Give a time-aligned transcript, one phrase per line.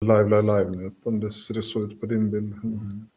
[0.00, 0.92] live, live, live nu.
[1.02, 2.54] Om det ser så ut på din bild.
[2.64, 3.08] Mm.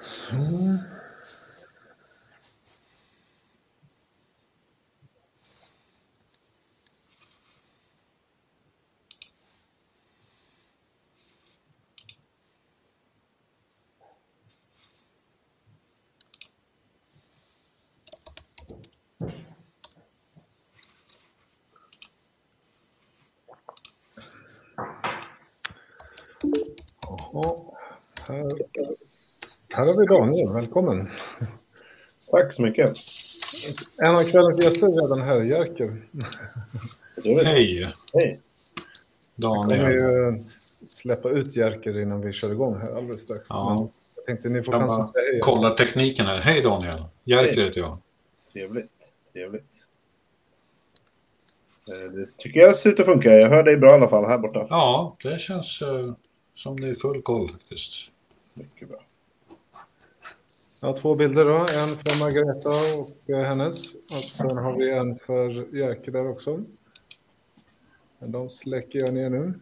[0.00, 0.93] Så.
[29.76, 31.10] Här har vi Daniel, välkommen.
[32.30, 32.92] Tack så mycket.
[34.02, 35.96] En av kvällens gäster är redan här, Jerker.
[37.24, 38.40] Hej Hej.
[39.36, 39.92] Vi kommer Daniel.
[39.92, 40.44] ju
[40.86, 43.46] släppa ut Jerker innan vi kör igång här alldeles strax.
[43.50, 43.74] Ja.
[43.78, 45.40] Men jag tänkte ni får Jag chansen att säga hej.
[45.40, 46.38] kollar tekniken här.
[46.40, 47.04] Hej Daniel.
[47.24, 47.64] Jerker Hej.
[47.64, 47.98] heter jag.
[48.52, 49.12] Trevligt.
[49.32, 49.86] Trevligt.
[51.88, 53.28] Eh, Det tycker jag ser ut att funka.
[53.30, 54.66] Jag hör dig bra i alla fall här borta.
[54.70, 56.12] Ja, det känns eh,
[56.54, 58.10] som det är full koll faktiskt.
[58.54, 58.98] Mycket bra.
[60.84, 62.68] Jag har två bilder då, en för Margareta
[62.98, 63.94] och eh, hennes.
[63.94, 66.64] Och sen har vi en för Jerker där också.
[68.18, 69.54] Men de släcker jag ner nu.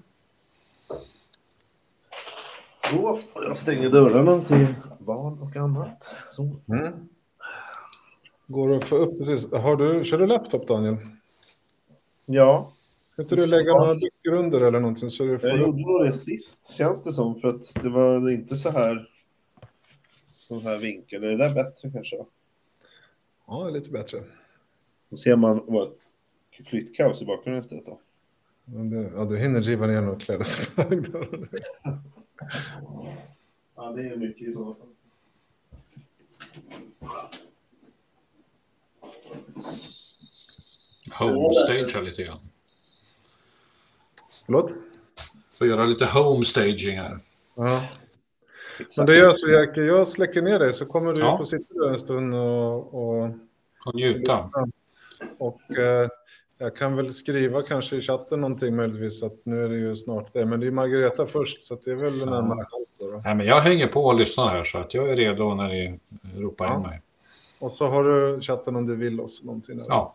[2.90, 4.66] Så, jag stänger dörrarna till
[4.98, 6.02] barn och annat.
[6.28, 6.42] Så.
[6.42, 6.92] Mm.
[8.46, 9.52] Går det att få upp precis.
[9.52, 10.96] Har du, kör du laptop Daniel?
[12.26, 12.72] Ja,
[13.16, 16.14] Kan inte du lägga några brickor under eller någonting så du får jag gjorde det
[16.14, 17.40] sist känns det som.
[17.40, 19.11] För att det var inte så här.
[20.60, 21.24] Sån här vinkel.
[21.24, 22.24] Är det där bättre kanske?
[23.46, 24.24] Ja, lite bättre.
[25.08, 25.98] Då ser man vårt
[26.66, 28.00] flyttkaos i bakgrunden istället då.
[28.64, 31.06] Men du, ja, du hinner riva ner något klädesplagg.
[33.76, 34.88] Ja, det är mycket i sådana fall.
[41.18, 42.38] Homestage lite grann.
[44.46, 44.74] Förlåt?
[45.58, 47.18] Får göra lite homestaging här.
[47.54, 47.82] Ja.
[48.96, 51.38] Men det gör så Jerker, jag släcker ner dig så kommer du Ja.
[51.38, 53.24] få sitta där en stund och, och
[53.86, 54.36] Och njuta.
[55.38, 56.08] Och eh,
[56.58, 60.32] jag kan väl skriva kanske i chatten någonting möjligtvis att nu är det ju snart
[60.32, 60.46] det.
[60.46, 63.22] Men det är Margareta först så det är väl närmare halv då, då.
[63.24, 66.00] Nej, men jag hänger på och lyssnar här så att jag är redo när ni
[66.36, 66.76] ropar Ja.
[66.76, 67.02] in mig.
[67.60, 69.78] Och så har du chatten om du vill oss någonting.
[69.78, 69.86] Där.
[69.88, 70.14] Ja,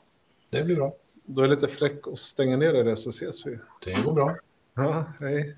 [0.50, 0.94] det blir bra.
[1.26, 3.60] Då är det lite fräck och stänga ner det så ses vi.
[3.86, 4.36] Det går bra.
[4.76, 5.56] Ja, hej.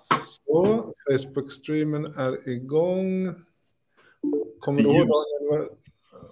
[0.00, 3.34] Så, Facebook-streamen är igång.
[4.60, 5.08] Kommer du ihåg?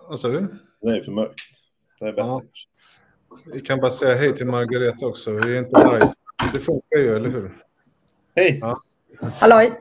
[0.08, 0.46] Vad sa du?
[0.80, 1.34] Det är för mörkt.
[2.00, 2.26] Det är bättre.
[2.26, 2.42] Ja.
[3.52, 5.30] Vi kan bara säga hej till Margareta också.
[5.30, 6.12] Vi är inte live.
[6.52, 7.56] Det funkar ju, eller hur?
[8.36, 8.58] Hej!
[8.60, 8.80] Ja.
[9.20, 9.72] Halloj,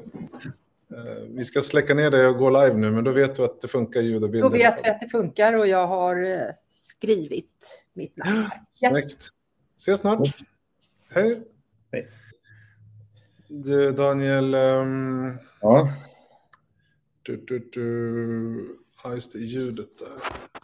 [0.91, 3.61] Eh, Vi ska släcka ner det och gå live nu, men då vet du att
[3.61, 4.43] det funkar ljud och bild.
[4.43, 6.39] då vet vi att det funkar och jag har eh,
[6.69, 8.37] skrivit mitt namn.
[8.39, 8.49] Yes.
[8.91, 9.27] Snyggt.
[9.77, 10.19] Ses snart.
[11.09, 11.41] Hej.
[11.91, 12.07] Hej.
[13.47, 14.53] Du, Daniel.
[14.53, 15.89] ehm, Ja,
[17.21, 18.77] Du, du, du.
[19.03, 20.07] Ja, just det, ljudet där.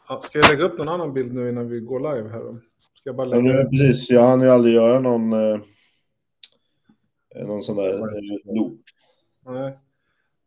[0.08, 2.40] Ja, ska jag lägga upp någon annan bild nu innan vi går live här?
[2.40, 2.54] Då?
[2.54, 4.10] Ska jag bara Ja, lägga nu, precis.
[4.10, 5.60] Jag hann ju aldrig göra någon, eh,
[7.46, 8.82] någon sån där eh, loop.
[9.46, 9.80] Nej.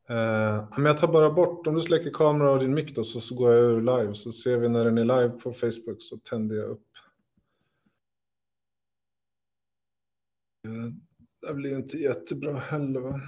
[0.08, 3.20] Eh, men jag tar bara bort, om du släcker kamera och din mick då, så,
[3.20, 4.14] så går jag ur live.
[4.14, 6.82] Så ser vi när den är live på Facebook så tänder jag upp.
[11.46, 13.20] Det blir inte jättebra heller va?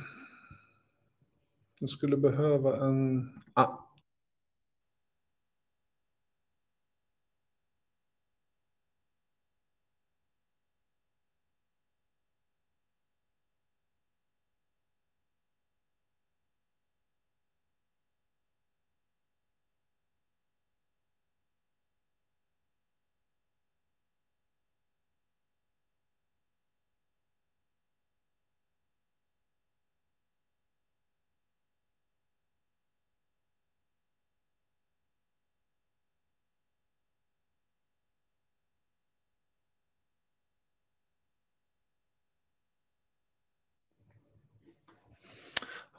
[1.79, 3.31] Jag skulle behöva en...
[3.55, 3.88] Ah.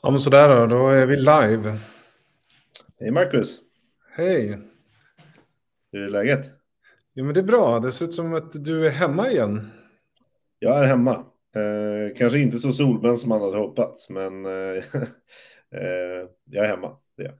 [0.01, 1.77] Ja men sådär då, då är vi live.
[2.99, 3.59] Hej Marcus!
[4.15, 4.59] Hej!
[5.91, 6.51] Hur är läget?
[7.13, 9.71] Jo men det är bra, det ser ut som att du är hemma igen.
[10.59, 11.11] Jag är hemma.
[11.55, 14.51] Eh, kanske inte så solbränd som man hade hoppats, men eh,
[15.71, 16.97] eh, jag är hemma.
[17.17, 17.33] Det är.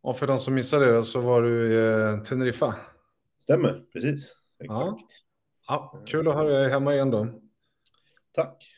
[0.00, 2.74] Och för de som missade det så var du i eh, Teneriffa.
[3.42, 4.34] Stämmer, precis.
[4.64, 5.10] Exakt.
[5.68, 7.26] Ja, kul att ha dig hemma igen då.
[8.34, 8.77] Tack.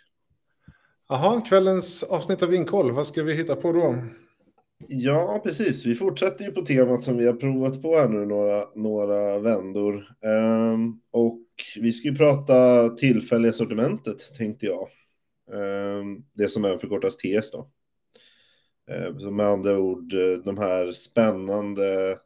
[1.12, 4.04] Jaha, kvällens avsnitt av Vinkoll, vad ska vi hitta på då?
[4.88, 5.86] Ja, precis.
[5.86, 10.06] Vi fortsätter ju på temat som vi har provat på här nu några, några vändor.
[10.24, 11.46] Um, och
[11.80, 14.88] vi ska ju prata tillfälliga sortimentet, tänkte jag.
[15.52, 17.70] Um, det som även förkortas TS då.
[19.26, 22.18] Um, med andra ord, eh, de här spännande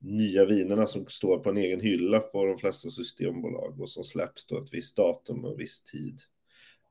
[0.00, 4.46] nya vinerna som står på en egen hylla på de flesta systembolag och som släpps
[4.46, 6.20] då ett visst datum och viss tid.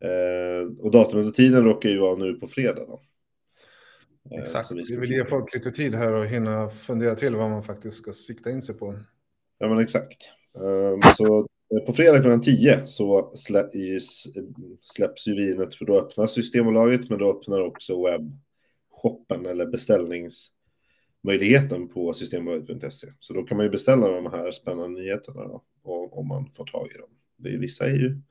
[0.04, 3.02] Ehm, och datumet och tiden råkar ju vara nu på fredag då.
[4.32, 7.50] Ehm, Exakt, vi vi vill ge folk lite tid här och hinna fundera till vad
[7.50, 9.00] man faktiskt ska sikta in sig på.
[9.58, 10.18] Ja, men exakt.
[10.56, 14.26] Ehm, Så eh, på fredag klockan 10 så slä, i- s-
[14.82, 22.14] släpps ju vinet för då öppnar Systembolaget men då öppnar också webbshoppen eller beställningsmöjligheten på
[22.14, 23.08] systembolaget.se.
[23.20, 25.64] Så då kan man ju beställa de här spännande nyheterna då,
[26.12, 27.10] om man får tag i dem.
[27.38, 28.22] Det är, vissa är ju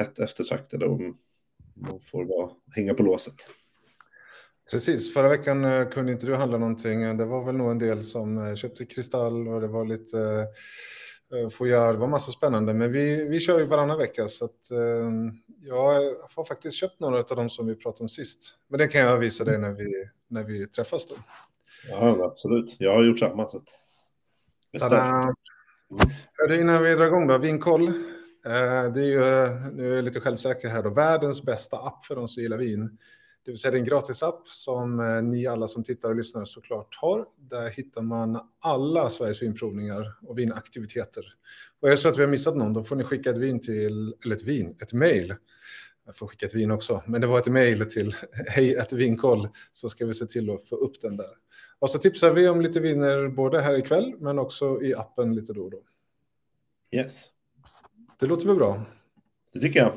[0.00, 1.00] hett eftertraktade och
[1.74, 3.34] man får vara, hänga på låset.
[4.70, 7.16] Precis, förra veckan eh, kunde inte du handla någonting.
[7.16, 10.46] Det var väl nog en del som eh, köpte kristall och det var lite
[11.34, 12.74] eh, fojar, det var massa spännande.
[12.74, 15.10] Men vi, vi kör ju varannan vecka så att eh,
[15.62, 15.84] jag
[16.36, 18.54] har faktiskt köpt några av de som vi pratade om sist.
[18.68, 21.14] Men det kan jag visa dig när vi, när vi träffas då.
[21.88, 22.76] Ja, absolut.
[22.78, 23.48] Jag har gjort samma.
[23.48, 23.68] Så att...
[26.38, 27.92] Hörru, innan vi drar igång då, Vinkoll.
[28.46, 32.04] Eh, det är ju, eh, nu är jag lite självsäker här då, världens bästa app
[32.04, 32.98] för de som gillar vin.
[33.44, 36.44] Det vill säga det är en gratisapp som eh, ni alla som tittar och lyssnar
[36.44, 37.26] såklart har.
[37.38, 41.24] Där hittar man alla Sveriges vinprovningar och vinaktiviteter.
[41.80, 43.60] Och är det så att vi har missat någon, då får ni skicka ett vin
[43.60, 45.34] till, eller ett vin, ett mejl.
[46.06, 48.14] Jag får skicka ett vin också, men det var ett mejl till
[48.46, 51.30] hej vinkoll så ska vi se till att få upp den där.
[51.78, 55.52] Och så tipsar vi om lite viner både här ikväll men också i appen lite
[55.52, 55.82] då och då.
[56.92, 57.28] Yes,
[58.20, 58.82] det låter väl bra.
[59.52, 59.92] det tycker jag.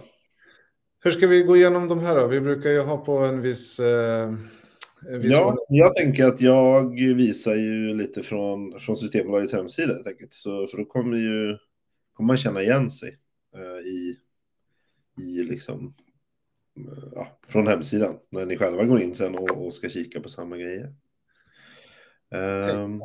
[1.00, 2.28] Hur ska vi gå igenom de här då?
[2.28, 3.80] Vi brukar ju ha på en viss...
[3.80, 4.34] Eh,
[5.10, 5.66] en viss Ja, ordning.
[5.68, 10.34] jag tänker att jag visar ju lite från, från Systembolagets hemsida helt enkelt.
[10.34, 11.58] Så, för då kommer, ju,
[12.14, 13.18] kommer man känna igen sig
[13.56, 14.18] eh, i,
[15.22, 15.94] i liksom,
[16.78, 18.16] eh, ja, från hemsidan.
[18.30, 20.94] När ni själva går in sen och, och ska kika på samma grejer.
[22.30, 23.04] Um,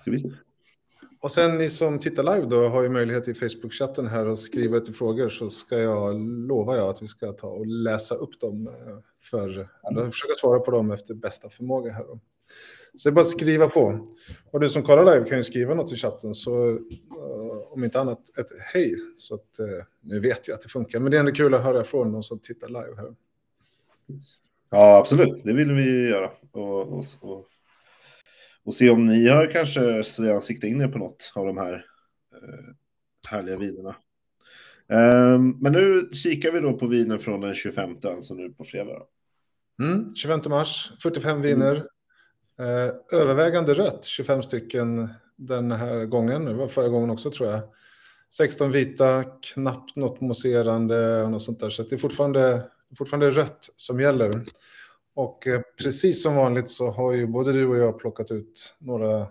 [0.00, 0.28] ska vi se.
[1.24, 4.76] Och sen ni som tittar live då har ju möjlighet i Facebook-chatten här att skriva
[4.76, 8.66] lite frågor så ska jag, lovar jag att vi ska ta och läsa upp dem
[8.66, 9.48] eh, för,
[9.90, 12.20] eller försöka svara på dem efter bästa förmåga här då.
[12.96, 14.08] Så det är bara att skriva på.
[14.50, 16.76] Och du som kollar live kan ju skriva något i chatten så eh,
[17.70, 18.94] om inte annat ett hej.
[19.16, 21.00] Så att eh, nu vet jag att det funkar.
[21.00, 23.14] Men det är ändå kul att höra från någon som tittar live här.
[24.70, 25.44] Ja, absolut.
[25.44, 26.30] Det vill vi göra.
[26.52, 27.46] Och, och, och,
[28.64, 31.72] och se om ni har kanske redan siktat in er på något av de här
[32.34, 32.74] eh,
[33.30, 33.96] härliga vinerna.
[34.88, 39.02] Ehm, men nu kikar vi då på viner från den 25, alltså nu på fredag.
[39.82, 41.76] Mm, 25 mars, 45 viner.
[42.58, 46.44] Eh, övervägande rött, 25 stycken den här gången.
[46.44, 47.60] Det var förra gången också tror jag.
[48.34, 51.70] 16 vita, knappt något mousserande och något sånt där.
[51.70, 52.62] Så det är fortfarande,
[52.98, 54.44] fortfarande rött som gäller.
[55.14, 59.26] Och eh, precis som vanligt så har ju både du och jag plockat ut några,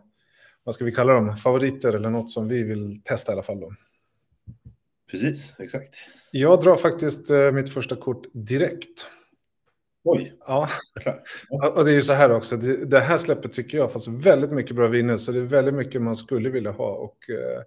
[0.64, 3.60] vad ska vi kalla dem, favoriter eller något som vi vill testa i alla fall.
[3.60, 3.74] Då.
[5.12, 5.96] Precis, exakt.
[6.32, 9.08] Jag drar faktiskt eh, mitt första kort direkt.
[10.04, 10.70] Oj, Ja,
[11.76, 12.58] och det är ju så här också.
[12.58, 15.18] Det, här släppet tycker jag fast väldigt mycket bra viner.
[15.18, 16.92] Så det är väldigt mycket man skulle vilja ha.
[16.92, 17.62] Och eh,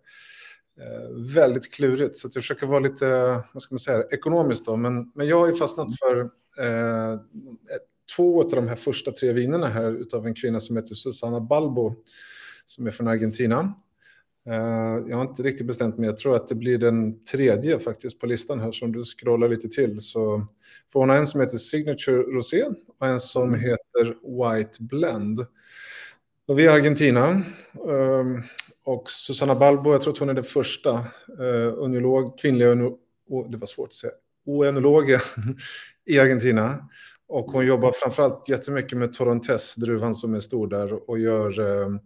[1.34, 2.16] väldigt klurigt.
[2.16, 3.06] Så jag försöker vara lite,
[3.52, 4.76] vad ska man säga, ekonomiskt då.
[4.76, 6.20] Men, men jag har ju fastnat för
[6.58, 7.20] eh,
[8.16, 11.94] två av de här första tre vinerna här utav en kvinna som heter Susanna Balbo.
[12.64, 13.74] Som är från Argentina.
[14.46, 16.06] Eh, jag har inte riktigt bestämt mig.
[16.06, 18.72] Jag tror att det blir den tredje faktiskt på listan här.
[18.72, 20.46] som du scrollar lite till så
[20.92, 22.64] får hon en som heter Signature Rosé
[22.98, 25.46] och en som heter White Blend.
[26.46, 27.42] Och vi är Argentina.
[27.84, 28.42] Um,
[28.84, 30.92] och Susanna Balbo, jag tror att hon är den första
[31.40, 34.12] uh, unolog, kvinnliga uno, oh, det var svårt att säga,
[34.46, 35.20] oenologen
[36.04, 36.88] i Argentina.
[37.28, 42.00] Och hon jobbar framförallt jättemycket med Torontes, druvan som är stor där och gör um,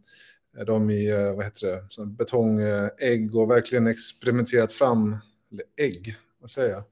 [0.67, 5.17] dem i uh, vad heter det, betongägg och verkligen experimenterat fram,
[5.53, 6.83] eller ägg, vad säger jag?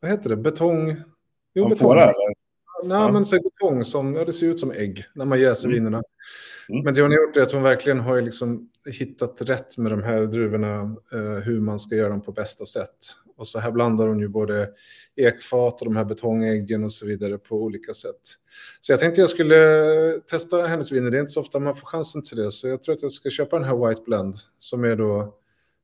[0.00, 0.36] Vad heter det?
[0.36, 0.96] Betong?
[1.54, 2.34] Jo, Amfora eller?
[2.84, 3.12] Nej, Ja.
[3.12, 5.74] men så betong som, ja, det ser ut som ägg när man jäser Mm.
[5.74, 6.02] vinerna.
[6.68, 6.84] Mm.
[6.84, 10.02] Men det hon har gjort är att hon verkligen har liksom hittat rätt med de
[10.02, 12.96] här druvorna, eh, hur man ska göra dem på bästa sätt.
[13.40, 14.70] Och så här blandar hon ju både
[15.16, 18.20] ekfat och de här betongäggen och så vidare på olika sätt.
[18.80, 21.86] Så jag tänkte jag skulle testa hennes viner, det är inte så ofta man får
[21.86, 22.50] chansen till det.
[22.50, 25.34] Så jag tror att jag ska köpa den här White Blend som är då,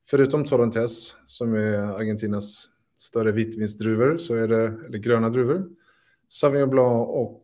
[0.09, 5.65] förutom Torrentes, som är Argentinas större vitvinsdruvor, så är det, eller gröna druvor,
[6.27, 7.43] Sauvignon Blanc och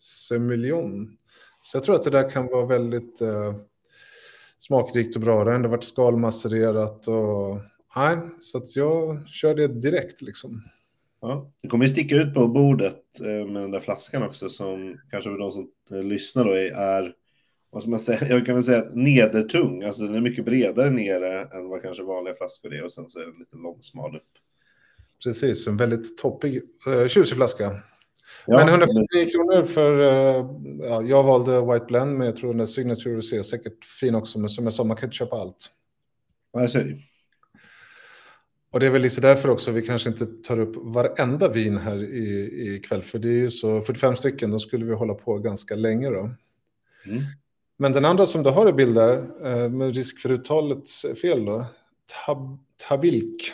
[0.00, 1.16] Semillon.
[1.62, 3.54] Så jag tror att det där kan vara väldigt eh,
[4.58, 5.44] smakrikt och bra.
[5.44, 7.58] Det har ändå varit skalmasserat och
[7.98, 10.62] nej, så att jag kör det direkt liksom.
[11.20, 15.00] Ja, det kommer ju sticka ut på bordet eh, med den där flaskan också som
[15.10, 17.14] kanske för de som eh, lyssnar då är,
[17.70, 21.42] vad ska man säga, jag kan väl säga nedertung, alltså den är mycket bredare nere
[21.42, 24.22] än vad kanske vanliga flaskor är och sen så är den lite långsmal upp.
[25.24, 27.82] Precis, en väldigt toppig, uh, tjusig flaska.
[28.46, 30.46] Ja, men 149 kronor för, uh,
[30.80, 34.38] ja, jag valde White Blend, men jag tror den där Signature är säkert fin också,
[34.38, 35.70] men som jag sa, man kan inte köpa allt.
[36.52, 36.98] Ja, så är det.
[38.70, 42.02] Och det är väl lite därför också vi kanske inte tar upp varenda vin här
[42.02, 42.28] i,
[42.74, 45.74] i kväll, för det är ju så 45 stycken, då skulle vi hålla på ganska
[45.76, 46.20] länge då.
[47.06, 47.22] Mm.
[47.76, 51.44] Men den andra som du har i bild där, eh, med risk för uttalets fel
[51.44, 51.64] då,
[52.26, 52.58] tab,
[52.88, 53.52] Tabilk.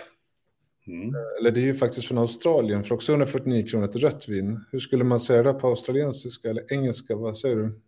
[0.86, 1.14] Mm.
[1.38, 4.64] Eller det är ju faktiskt från Australien, för också 149 kronor ett rött vin.
[4.72, 7.16] Hur skulle man säga det på australiensiska eller engelska?
[7.16, 7.80] Vad säger du?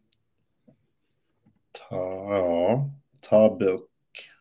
[1.72, 1.96] Ta,
[2.30, 2.90] ja,
[3.30, 3.82] Tabelk.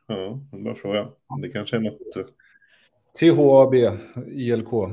[0.07, 1.09] Ja, en bra fråga.
[1.41, 2.35] Det kanske är något...
[3.21, 4.91] eh, T-H-A-B-I-L-K.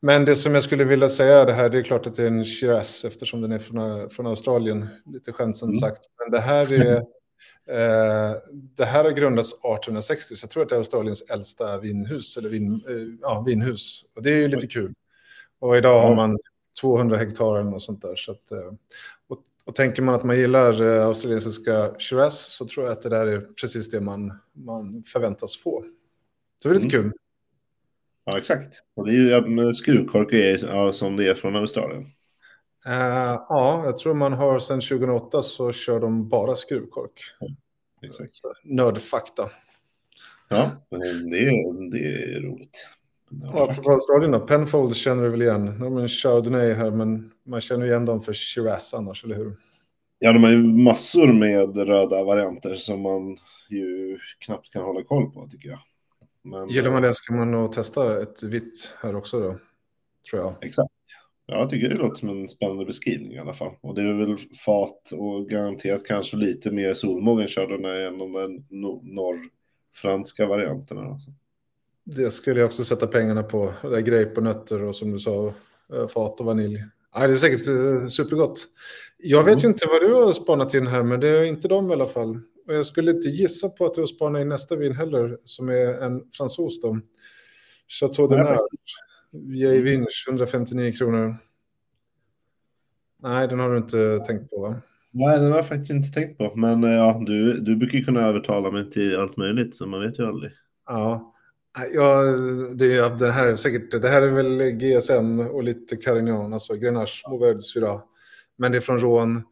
[0.00, 2.22] Men det som jag skulle vilja säga är det här, det är klart att det
[2.22, 5.80] är en Shiraz eftersom den är från, från Australien, lite skämtsamt Mm.
[5.80, 6.00] sagt.
[6.24, 6.96] Men det här är,
[7.70, 12.36] eh, det här har grundats 1860, så jag tror att det är Australiens äldsta vinhus,
[12.36, 14.02] eller vin, eh, ja, vinhus.
[14.16, 14.94] Och det är ju lite kul.
[15.58, 16.38] Och idag har man
[16.80, 18.16] 200 hektar eller något sånt där.
[18.16, 18.72] Så att, eh,
[19.28, 23.08] och, och tänker man att man gillar eh, australiensiska Shiraz så tror jag att det
[23.08, 25.84] där är precis det man, man förväntas få.
[26.62, 27.10] Så det är lite Mm.
[27.10, 27.18] kul.
[28.32, 28.74] Ja, exakt.
[28.96, 32.02] Och det är ju ja, men skruvkork är ja, som det är från Australien.
[32.86, 37.20] Eh, ja, jag tror man har sedan 2008 så kör de bara skruvkork.
[38.02, 38.34] Exakt.
[38.34, 39.50] Så, Nördfakta.
[40.48, 41.98] Ja, men det, är- det
[42.36, 42.88] är roligt.
[43.52, 45.78] Och apropå Australien då, Penfold känner du väl igen.
[45.80, 49.56] De är en Chardonnay här, men man känner igen dem för Shiraz annars, eller hur?
[50.18, 53.36] Ja, de har ju massor med röda varianter som man
[53.68, 55.78] ju knappt kan hålla koll på, tycker jag.
[56.50, 59.58] Men, Gillar man det ska man nog testa ett vitt här också då,
[60.30, 60.54] tror jag.
[60.60, 60.88] Exakt.
[61.46, 63.72] Ja, jag tycker det låter som en spännande beskrivning i alla fall.
[63.80, 64.36] Och det är väl
[64.66, 71.00] fat och garanterat kanske lite mer solmogen Chardonnay än de där no- norrfranska varianterna.
[71.00, 71.30] Alltså.
[72.04, 73.72] Det skulle jag också sätta pengarna på.
[73.82, 75.46] Det där grape och nötter och som du sa,
[75.94, 76.84] eh, fat och vanilj.
[77.16, 78.64] Nej, det är säkert eh, supergott.
[79.18, 79.70] Jag vet ju Mm.
[79.70, 82.40] inte vad du har spanat in här, men det är inte de i alla fall.
[82.66, 85.68] Och jag skulle inte gissa på att du har spanat in nästa vin heller, som
[85.68, 87.00] är en fransos då.
[88.00, 88.58] Chateau de Nard,
[89.32, 91.36] Vieille Vinge, 159 kronor.
[93.22, 94.82] Nej, den har du inte tänkt på va?
[95.10, 96.52] Nej, den har jag faktiskt inte tänkt på.
[96.56, 100.18] Men eh, ja, du, du brukar kunna övertala mig till allt möjligt, så man vet
[100.18, 100.52] ju aldrig.
[100.86, 101.32] Ja.
[101.94, 102.22] Ja,
[102.74, 106.74] det, är- det här är säkert, det här är väl GSM och lite Carignan, alltså
[106.74, 108.00] Grenache Mourvèdre Syrah.
[108.58, 109.42] Men det är från rån.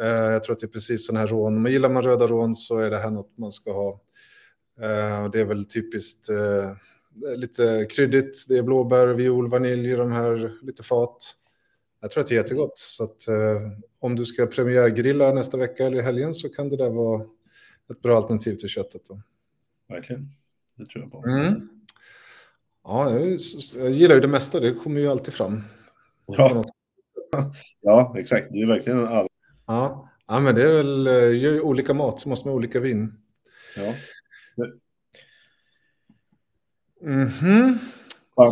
[0.00, 1.62] Eh, jag tror att det är precis sån här rån.
[1.62, 4.00] Men gillar man röda rån så är det här något man ska ha.
[4.80, 6.72] Eh, det är väl typiskt eh,
[7.36, 8.44] lite kryddigt.
[8.48, 11.34] Det är blåbär, viol, vanilj i de här, lite fat.
[12.00, 12.78] Jag tror att det är jättegott.
[12.78, 13.22] Så att,
[13.98, 17.22] om du ska premiärgrilla nästa vecka eller i helgen så kan det där vara
[17.90, 19.02] ett bra alternativ till köttet.
[19.04, 19.20] Då.
[19.88, 20.28] Verkligen.
[20.76, 21.28] Det tror jag på.
[21.28, 21.68] Mm.
[22.84, 23.38] Ja, jag,
[23.76, 24.60] jag gillar ju det mesta.
[24.60, 25.62] Det kommer ju alltid fram.
[26.26, 26.64] Ja.
[27.80, 28.52] ja, exakt.
[28.52, 29.28] Du är verkligen en all...
[29.66, 32.80] Ja, ja men det är väl eh, gör olika mat, så måste man ha olika
[32.80, 33.14] vin.
[33.76, 33.94] Ja.
[37.02, 37.78] Mhm.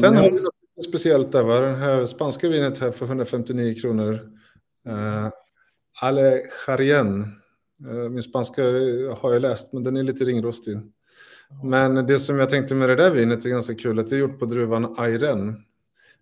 [0.00, 1.60] Sen har vi något speciellt där, va?
[1.60, 4.12] Den här spanska vinet här för 159 kronor.
[4.88, 5.28] Uh,
[6.02, 7.20] Ale Jarien.
[7.90, 8.62] Eh, min spanska
[9.20, 10.80] har jag läst, men den är lite ringrostig.
[11.64, 14.20] Men det som jag tänkte med det där vinet är ganska kul, att det är
[14.20, 15.64] gjort på druvan Ayren.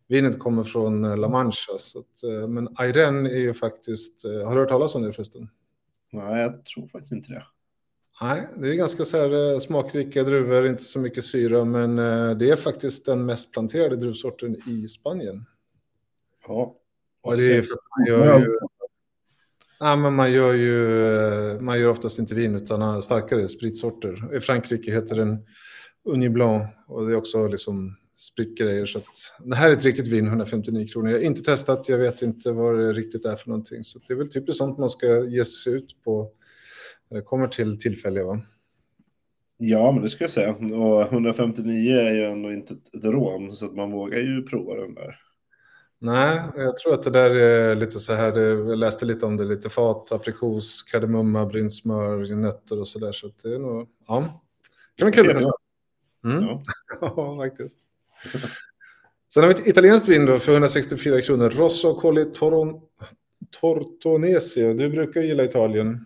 [0.08, 4.48] Vinet kommer från eh, La Mancha, så att, eh, men Ayren är ju faktiskt, eh,
[4.48, 5.48] har du hört talas om det förresten?
[6.12, 7.42] Nej, jag tror faktiskt inte det.
[8.20, 11.96] Nej, det är ganska så här smakrika druvor, inte så mycket syra, men
[12.38, 15.44] det är faktiskt den mest planterade druvsorten i Spanien.
[16.48, 16.76] Ja.
[17.22, 18.52] Och det är för att man gör ju,
[19.80, 24.36] ja, men man gör ju, man gör oftast inte vin utan starkare spritsorter.
[24.36, 25.46] I Frankrike heter den
[26.04, 28.86] Uni Blanc och det är också liksom spritgrejer.
[28.86, 29.04] Så att,
[29.44, 31.10] det här är ett riktigt vin, 159 kronor.
[31.10, 33.84] Jag har inte testat, jag vet inte vad det riktigt är för någonting.
[33.84, 36.30] Så det är väl typiskt sånt man ska ge sig ut på
[37.10, 38.24] när det kommer till tillfälliga.
[38.24, 38.40] Va?
[39.56, 40.54] Ja, men det ska jag säga.
[40.54, 44.94] Och 159 är ju ändå inte ett rån, så att man vågar ju prova den
[44.94, 45.18] där.
[45.98, 49.44] Nej, jag tror att det där är lite så här, jag läste lite om det,
[49.44, 53.12] lite fat, aprikos, kardemumma, brynt smör, nötter och så där.
[53.12, 54.42] Så det är nog, ja,
[54.96, 55.52] det kan vara kul att testa.
[56.24, 56.44] Mm.
[56.44, 56.62] Ja.
[57.00, 57.86] Ja, faktiskt.
[59.34, 61.50] Sen har vi ett italienskt vin då för 164 kronor.
[61.50, 62.80] Rosso Colli Toron,
[63.60, 64.74] Tortonesio.
[64.74, 66.04] Du brukar gilla Italien.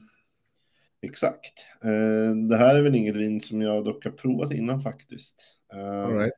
[1.03, 1.53] Exakt.
[1.85, 5.61] Eh, det här är väl inget vin som jag dock har provat innan faktiskt.
[5.75, 6.33] Eh, All right.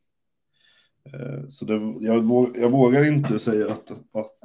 [1.14, 1.74] eh, så det,
[2.06, 4.38] jag, vå- jag vågar inte säga att, att,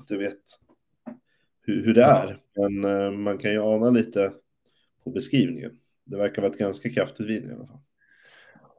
[0.00, 0.42] att jag vet
[1.62, 2.38] hur, hur det är.
[2.56, 4.32] Men man kan ju ana lite
[5.04, 5.72] på beskrivningen.
[6.04, 7.80] Det verkar vara ett ganska kraftigt vin i alla fall.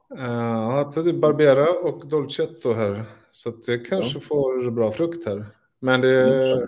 [0.08, 3.04] Ja, det är Barbera och Dolcetto här.
[3.30, 5.46] Så att det kanske får bra frukt här.
[5.80, 6.66] Men det är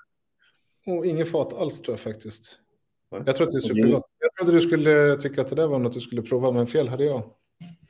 [0.87, 2.61] oh, ingen fat alls tror jag faktiskt.
[3.11, 4.05] Jag tror att det är supergott.
[4.19, 6.89] Jag trodde du skulle tycka att det där var något du skulle prova, men fel
[6.89, 7.31] hade jag.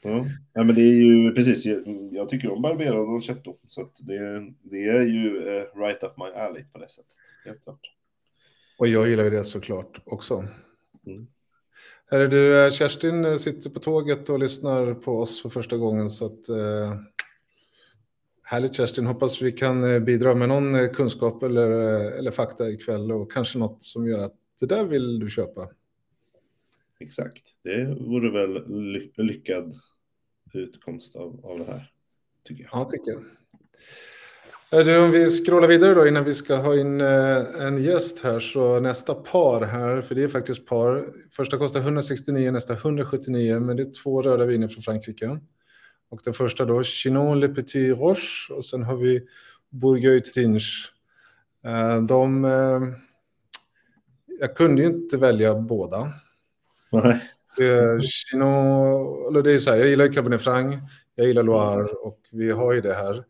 [0.02, 0.24] Ja.
[0.52, 1.66] ja, men det är ju precis.
[1.66, 3.56] Jag, jag tycker om Barbera och Dolcetto.
[3.66, 7.12] Så att det, det är ju eh, right up my alley på det sättet.
[7.44, 7.80] Helt klart.
[8.78, 10.34] Och jag gillar ju det såklart också.
[11.06, 11.26] Mm.
[12.10, 16.10] Herre du, eh, Kerstin eh, sitter på tåget och lyssnar på oss för första gången.
[16.10, 17.00] Så att, eh,
[18.42, 21.70] härligt Kerstin, hoppas vi kan eh, bidra med någon kunskap eller,
[22.12, 25.68] eller fakta ikväll och kanske något som gör att det där vill du köpa.
[27.00, 27.42] Exakt.
[27.62, 29.80] Det vore väl ly lyckad
[30.52, 31.92] utkomst av, av det här.
[32.44, 32.70] Tycker jag.
[32.72, 33.24] Ja, tycker jag.
[34.70, 38.24] Är du, om vi scrollar vidare då innan vi ska ha in eh, en gäst
[38.24, 41.06] här så nästa par här, för det är faktiskt par.
[41.30, 45.40] Första kostar 169, nästa 179, men det är två röda viner från Frankrike.
[46.10, 49.22] Och den första då, Chinon Le Petit Roche och sen har vi
[49.70, 50.88] Bourgogne Trinche.
[51.64, 52.80] Eh, de, eh,
[54.40, 56.12] jag kunde ju inte välja båda.
[56.92, 57.20] Nej.
[57.60, 60.76] Eh, Chinon, eller det är så här, jag gillar Cabernet Franc,
[61.14, 63.24] jag gillar Loire och vi har ju det här.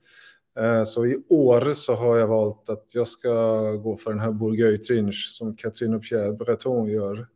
[0.61, 3.31] Eh, Så i år så har jag valt att jag ska
[3.73, 7.27] gå för den här Trinche som Catherine och Pierre Breton gör.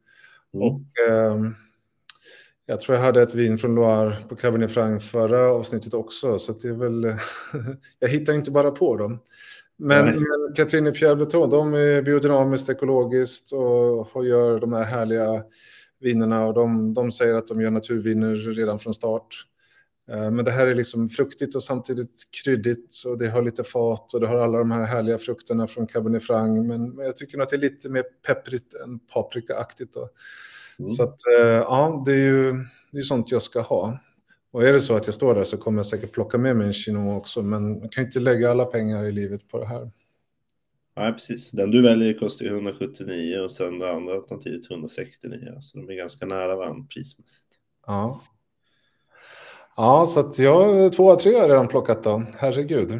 [0.54, 0.66] Mm.
[0.66, 1.54] Och ehm,
[2.66, 6.52] jag tror jag hade ett vin från Loire på Cabernet Franc förra avsnittet också, så
[6.52, 7.04] det är väl...
[7.98, 9.18] jag hittar inte bara på dem.
[9.76, 10.14] Men, Nej.
[10.14, 15.42] men Catherine och Pierre Breton, de är biodynamiskt, ekologiskt och, och gör de här härliga
[16.00, 19.46] vinerna och de, de säger att de gör naturviner redan från start.
[20.10, 24.14] Eh, Men det här är liksom fruktigt och samtidigt kryddigt och det har lite fat
[24.14, 26.66] och det har alla de här härliga frukterna från Cabernet Franc.
[26.66, 29.96] Men jag tycker nog att det är lite mer pepprigt än paprikaaktigt.
[30.78, 30.90] Mm.
[30.90, 33.98] Så att eh, ja, det är ju det är sånt jag ska ha.
[34.52, 36.66] Och är det så att jag står där så kommer jag säkert plocka med mig
[36.66, 37.42] en Chinon också.
[37.42, 39.90] Men man kan inte lägga alla pengar i livet på det här.
[40.96, 41.50] Nej, precis.
[41.50, 45.58] Den du väljer kostar ju 179 och sen det andra alternativet 169.
[45.60, 47.46] Så de är ganska nära varandra prismässigt.
[47.86, 48.22] Ja.
[49.80, 52.22] Ja, så att jag två av tre har jag redan plockat då.
[52.36, 52.98] Herregud.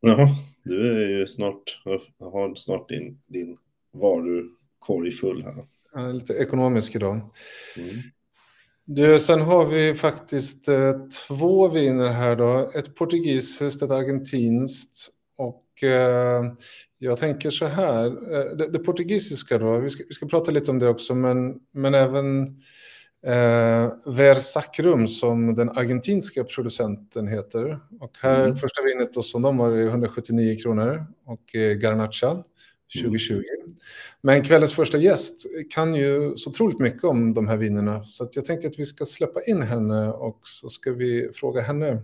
[0.00, 0.28] Ja,
[0.64, 1.82] du är ju snart,
[2.20, 3.56] har snart din, din
[3.92, 5.64] varukorg full här.
[5.94, 7.12] Är lite ekonomisk idag.
[7.12, 7.30] Mm.
[8.84, 10.92] Du, sen har vi faktiskt eh,
[11.28, 12.70] två viner här då.
[12.74, 15.08] Ett portugisiskt, ett argentinskt.
[15.36, 16.44] Och eh,
[16.98, 20.70] jag tänker så här, eh, det, det portugisiska då, vi ska, vi ska prata lite
[20.70, 22.56] om det också, men, men även
[23.26, 27.78] eh, Versacrum som den argentinska producenten heter.
[28.00, 28.56] Och här, Mm.
[28.56, 32.44] första vinet då, som de har är 179 kronor och eh, Garnacha
[33.02, 33.42] 2020.
[34.20, 38.04] Men kvällens första gäst kan ju så otroligt mycket om de här vinerna.
[38.04, 42.02] Så jag tänker att vi ska släppa in henne och så ska vi fråga henne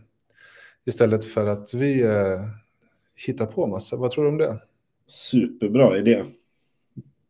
[0.85, 2.41] istället för att vi eh,
[3.27, 3.97] hittar på massa.
[3.97, 4.59] Vad tror du om det?
[5.07, 6.23] Superbra idé.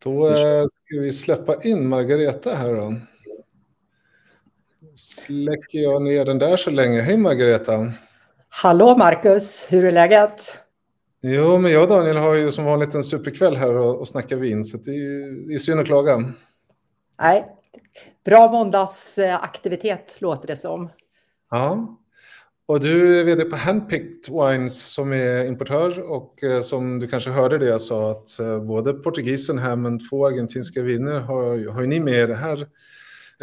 [0.04, 2.94] Då eh, ska vi släppa in Margareta här då.
[4.94, 7.00] Släcker jag ner den där så länge.
[7.00, 7.92] Hej Margareta!
[8.48, 10.58] Hallå Marcus, hur är läget?
[11.22, 14.36] Jo, men jag och Daniel har ju som vanligt en superkväll här och, och snackar
[14.36, 16.32] vin, så det är, ju- det är synd att klaga.
[17.20, 17.46] Nej,
[18.24, 20.88] bra måndagsaktivitet låter det som.
[21.50, 21.98] Ja.
[22.66, 27.30] Och du är vd på Handpicked Wines som är importör och eh, som du kanske
[27.30, 31.82] hörde det jag sa att eh, både portugisen här men två argentinska viner har, har
[31.82, 32.66] ni med det här,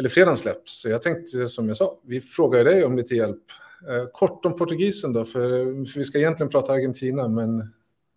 [0.00, 0.80] eller fredagen släpps.
[0.80, 3.42] Så jag tänkte som jag sa, vi frågar dig om lite hjälp.
[3.88, 7.72] Eh, kort om portugisen då, för, för vi ska egentligen prata Argentina men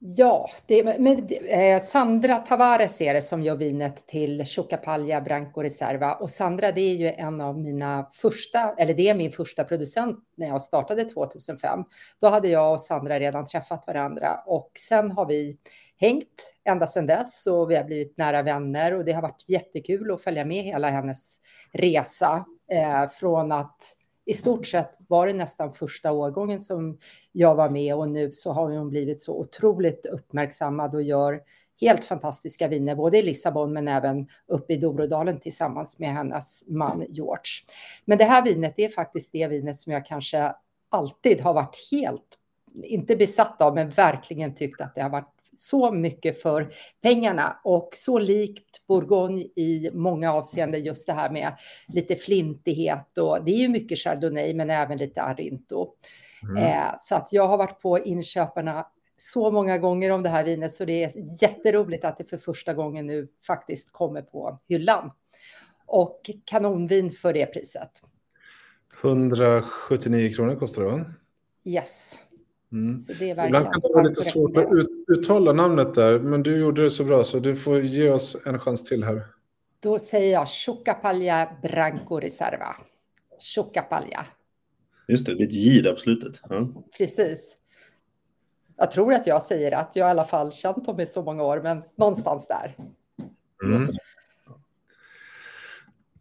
[0.06, 6.14] Ja, det, men, eh, Sandra Tavares är det som gör vinet till Chocapalja Branco Reserva.
[6.14, 10.20] Och Sandra, det är ju en av mina första, eller det är min första producent
[10.36, 11.84] när jag startade 2005.
[12.22, 15.58] Då hade jag och Sandra redan träffat varandra och sen har vi
[15.98, 20.12] hängt ända sedan dess och vi har blivit nära vänner och det har varit jättekul
[20.12, 21.40] att följa med hela hennes
[21.72, 26.98] resa eh, från att i stort sett var det nästan första årgången som
[27.32, 31.42] jag var med och nu så har hon blivit så otroligt uppmärksammad och gör
[31.82, 37.06] helt fantastiska viner, både i Lissabon men även uppe i Dorodalen tillsammans med hennes man
[37.10, 37.52] George.
[38.06, 40.56] Men det här vinet är faktiskt det vinet som jag kanske
[40.90, 42.40] alltid har varit helt
[42.84, 47.90] inte besatt av, men verkligen tyckt att det har varit så mycket för pengarna och
[47.94, 51.54] så likt Bourgogne i många avseenden just det här med
[51.88, 55.94] lite flintighet och det är ju mycket Chardonnay men även lite Arinto.
[56.44, 56.64] Mm.
[56.64, 58.88] Eh, så att jag har varit på inköparna
[59.18, 61.12] så många gånger om det här vinet så det är
[61.42, 65.12] jätteroligt att det för första gången nu faktiskt kommer på hyllan.
[65.86, 67.90] Och kanonvin för det priset.
[69.02, 71.06] 179 kronor kostar det va?
[71.64, 72.20] Yes.
[72.72, 73.00] Mm.
[73.00, 76.20] Så det är verkligen Ibland kan det vara lite svårt att ut, uttala namnet där,
[76.20, 79.26] men du gjorde det så bra så du får ge oss en chans till här.
[79.80, 82.76] Då säger jag Chocapalja Branco Reserva.
[83.56, 84.26] Chocapalja.
[85.08, 86.40] Just det, det blir ett J där på slutet.
[86.50, 86.70] Ja.
[86.98, 87.58] Precis.
[88.78, 91.44] Jag tror att jag säger att jag i alla fall känt dem i så många
[91.44, 92.78] år, men någonstans där.
[93.64, 93.90] Mm.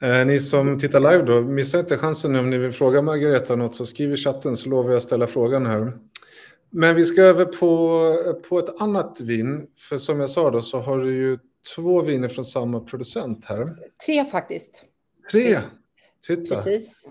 [0.03, 3.57] Eh, ni som tittar live då, missa inte chansen nu om ni vill fråga Margareta
[3.57, 5.92] något så skriv i chatten så lovar jag att ställa frågan här.
[6.73, 8.17] Men vi ska över på,
[8.49, 9.67] på ett annat vin.
[9.79, 11.39] För som jag sa då så har du ju
[11.75, 13.77] två viner från samma producent här.
[14.07, 14.85] Tre faktiskt.
[15.33, 15.59] Tre?
[16.27, 16.55] Titta.
[16.55, 17.07] Precis.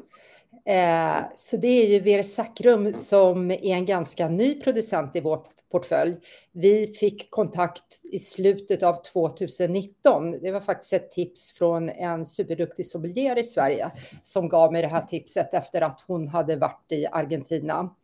[0.65, 6.17] Eh, så det är ju Versacrum som är en ganska ny producent i vår portfölj.
[6.51, 10.31] Vi fick kontakt i slutet av 2019.
[10.31, 13.91] Det var faktiskt ett tips från en superduktig sommelier i Sverige
[14.23, 17.95] som gav mig det här tipset efter att hon hade varit i Argentina.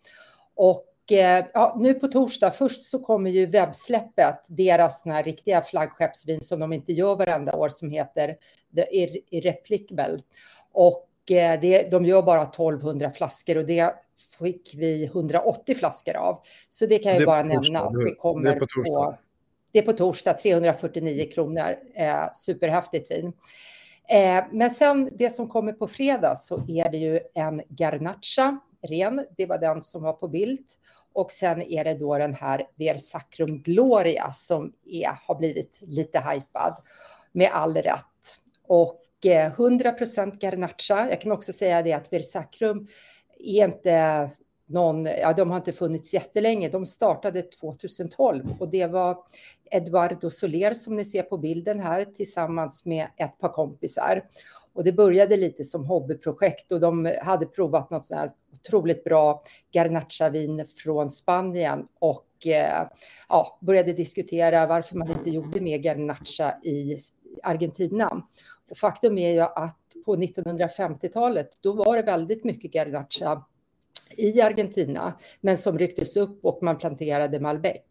[0.55, 0.85] Och
[1.53, 6.73] ja, nu på torsdag, först så kommer ju webbsläppet, deras här riktiga flaggskeppsvin som de
[6.73, 8.35] inte gör varenda år som heter
[8.75, 8.85] The
[9.29, 10.19] Irreplicable.
[10.71, 13.93] Och eh, det, de gör bara 1200 flaskor och det
[14.39, 16.41] fick vi 180 flaskor av.
[16.69, 18.83] Så det kan jag det bara nämna att det kommer det är på.
[18.85, 19.17] På,
[19.71, 21.77] det är på torsdag, 349 kronor.
[21.95, 23.33] Eh, superhäftigt vin.
[24.09, 29.25] Eh, men sen det som kommer på fredag så är det ju en garnacha ren.
[29.37, 30.65] Det var den som var på bild.
[31.17, 36.77] Och sen är det då den här Versacrum Gloria som är, har blivit lite hypad
[37.31, 38.39] med all rätt.
[38.67, 41.09] Och 100 eh, Garnacha.
[41.09, 42.87] Jag kan också säga det att Versacrum
[43.39, 44.31] är inte
[44.65, 46.69] någon, ja, de har inte funnits jättelänge.
[46.69, 49.17] De startade 2012 och det var
[49.71, 54.23] Eduardo Soler som ni ser på bilden här tillsammans med ett par kompisar.
[54.73, 58.29] Och det började lite som hobbyprojekt och de hade provat något sånt här
[58.67, 62.87] otroligt bra garnachavin från Spanien och eh,
[63.29, 66.97] ja, började diskutera varför man inte gjorde mer garnacha i
[67.43, 68.23] Argentina.
[68.69, 73.45] Och faktum är ju att på 1950-talet, då var det väldigt mycket garnacha
[74.17, 77.83] i Argentina, men som rycktes upp och man planterade Malbec.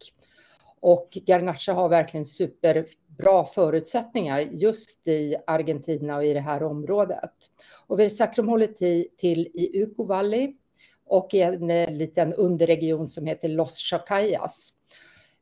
[0.79, 7.31] Och Garnacha har verkligen superbra förutsättningar just i Argentina och i det här området.
[7.87, 10.53] Och vi har till, till i Uco Valley
[11.07, 14.73] och i en eh, liten underregion som heter Los Chacayas.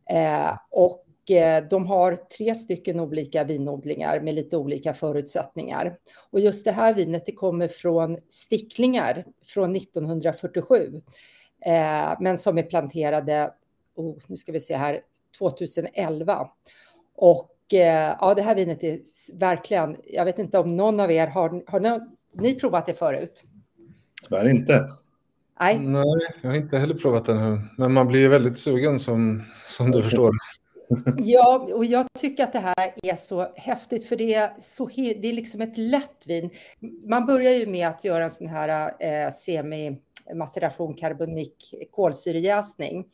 [0.09, 5.97] Eh, och eh, de har tre stycken olika vinodlingar med lite olika förutsättningar.
[6.29, 11.01] Och just det här vinet det kommer från sticklingar från 1947,
[11.65, 13.53] eh, men som är planterade,
[13.95, 15.01] oh, nu ska vi se här,
[15.39, 16.49] 2011.
[17.15, 18.99] Och eh, ja, det här vinet är
[19.39, 21.99] verkligen, jag vet inte om någon av er har, har ni,
[22.33, 23.43] ni provat det förut?
[24.23, 24.89] Tyvärr inte.
[25.59, 25.79] Nej.
[25.79, 27.61] Nej, jag har inte heller provat den här.
[27.77, 30.31] Men man blir ju väldigt sugen som, som du förstår.
[31.17, 35.27] Ja, och jag tycker att det här är så häftigt för det är, så, det
[35.27, 36.49] är liksom ett lätt vin.
[37.09, 43.05] Man börjar ju med att göra en sån här eh, semi-maceration karbonik kolsyrejäsning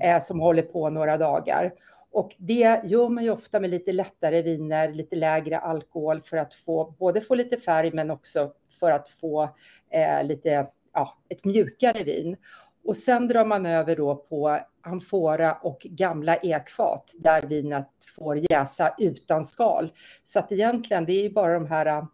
[0.00, 1.72] eh, som håller på några dagar.
[2.12, 6.54] Och det gör man ju ofta med lite lättare viner, lite lägre alkohol för att
[6.54, 9.42] få både få lite färg men också för att få
[9.90, 12.36] eh, lite, ja, ett mjukare vin.
[12.84, 18.94] Och sen drar man över då på amfora och gamla ekfat där vinet får jäsa
[18.98, 19.92] utan skal.
[20.24, 22.04] Så att egentligen det är ju bara de här äh,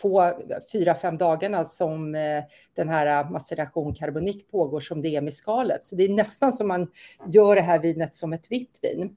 [0.00, 0.32] få
[0.72, 2.44] fyra, fem dagarna som äh,
[2.74, 5.84] den här äh, maceration karbonik pågår som det är med skalet.
[5.84, 6.90] Så det är nästan som man
[7.26, 9.16] gör det här vinet som ett vitt vin.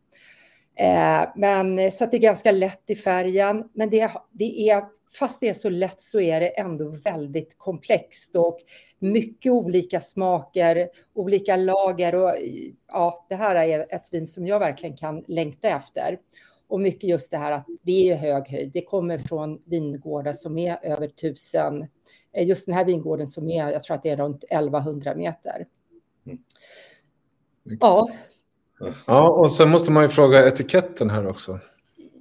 [1.36, 5.50] Men så att det är ganska lätt i färgen, men det, det är fast det
[5.50, 8.60] är så lätt så är det ändå väldigt komplext och
[9.00, 12.36] mycket olika smaker, olika lager och
[12.88, 16.20] ja, det här är ett vin som jag verkligen kan längta efter.
[16.68, 18.72] Och mycket just det här att det är hög höjd.
[18.74, 21.88] Det kommer från vingårdar som är över tusen.
[22.34, 25.68] Eh, just den här vingården som är, jag tror att det är runt 1100 meter.
[26.26, 26.40] Mm.
[27.80, 28.10] Ja.
[29.06, 31.60] Ja, och sen måste man ju fråga etiketten här också.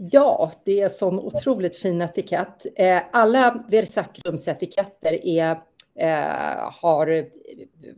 [0.00, 2.66] Ja, det är sån otroligt fin etikett.
[2.76, 5.60] Eh, alla Versacrums etiketter är
[5.94, 7.26] eh, har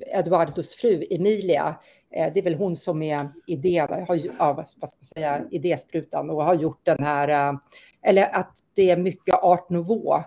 [0.06, 1.76] Eduardos fru Emilia,
[2.10, 6.30] eh, det är väl hon som är idé, har, ja, vad ska man säga, idésprutan
[6.30, 7.58] och har gjort den här, eh,
[8.02, 10.22] eller att det är mycket art nouveau.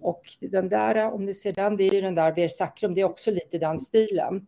[0.00, 3.04] Och den där, om ni ser den, det är ju den där Versacrum, det är
[3.04, 4.46] också lite den stilen.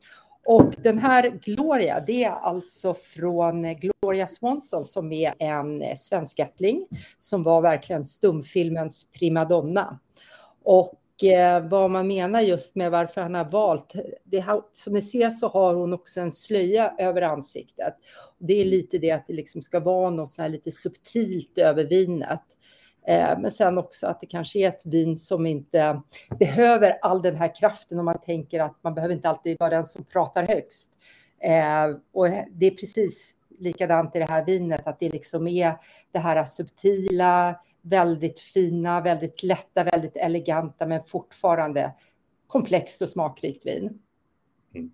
[0.49, 6.87] Och den här Gloria, det är alltså från Gloria Swanson som är en svenskättling
[7.19, 9.99] som var verkligen stumfilmens primadonna.
[10.63, 15.03] Och eh, vad man menar just med varför han har valt, det har, som ni
[15.03, 17.95] ser så har hon också en slöja över ansiktet.
[18.39, 21.85] Det är lite det att det liksom ska vara något så här lite subtilt över
[21.85, 22.45] vinet.
[23.07, 26.03] Eh, men sen också att det kanske är ett vin som inte
[26.39, 29.85] behöver all den här kraften om man tänker att man behöver inte alltid vara den
[29.85, 30.91] som pratar högst.
[31.43, 35.75] Eh, och det är precis likadant i det här vinet, att det liksom är
[36.13, 41.95] det här subtila, väldigt fina, väldigt lätta, väldigt eleganta, men fortfarande
[42.47, 43.99] komplext och smakrikt vin.
[44.75, 44.91] Mm.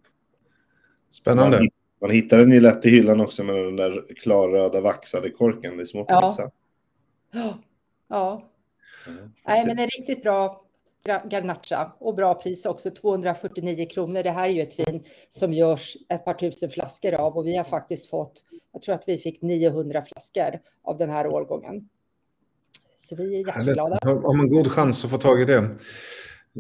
[1.11, 1.59] Spännande.
[1.59, 1.69] Man,
[2.01, 5.77] man hittar den ju lätt i hyllan också med den där klarröda vaxade korken.
[5.77, 6.51] Det är svårt att missa.
[7.33, 7.59] Ja.
[8.09, 8.51] Ja.
[9.07, 9.33] Mm.
[9.47, 10.65] Nej, men en riktigt bra
[11.05, 14.23] Garnacha och bra pris också, 249 kronor.
[14.23, 17.57] Det här är ju ett vin som görs ett par tusen flaskor av och vi
[17.57, 21.89] har faktiskt fått, jag tror att vi fick 900 flaskor av den här årgången.
[22.97, 23.99] Så vi är jätteglada.
[24.03, 25.71] Har man god chans att få tag i det.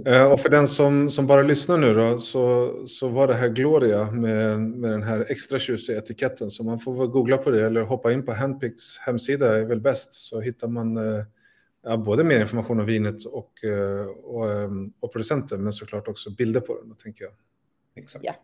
[0.06, 3.48] Eh, och för den som, som bara lyssnar nu då, så, så var det här
[3.48, 6.50] Gloria med, med den här extra tjusiga etiketten.
[6.50, 9.80] Så man får väl googla på det eller hoppa in på Handpicks hemsida är väl
[9.80, 10.12] bäst.
[10.12, 11.24] Så hittar man eh,
[11.84, 14.46] ja, både mer information om vinet och, eh, och,
[15.00, 17.32] och producenten, men såklart också bilder på den, tänker jag.
[17.96, 18.24] Exakt.
[18.24, 18.34] Ja.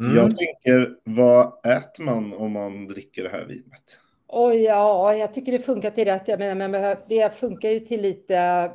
[0.00, 0.16] Mm.
[0.16, 4.00] Jag tänker, vad äter man om man dricker det här vinet?
[4.36, 6.28] Oh, ja, jag tycker det funkar till rätt.
[6.28, 8.70] Jag menar, men det funkar ju till lite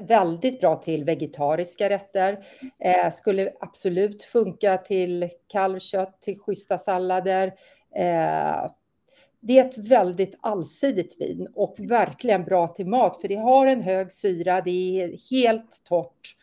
[0.00, 2.44] väldigt bra till vegetariska rätter.
[2.78, 7.46] Eh, skulle absolut funka till kalvkött, till schyssta sallader.
[7.96, 8.70] Eh,
[9.40, 13.82] det är ett väldigt allsidigt vin och verkligen bra till mat, för det har en
[13.82, 16.34] hög syra, det är helt torrt.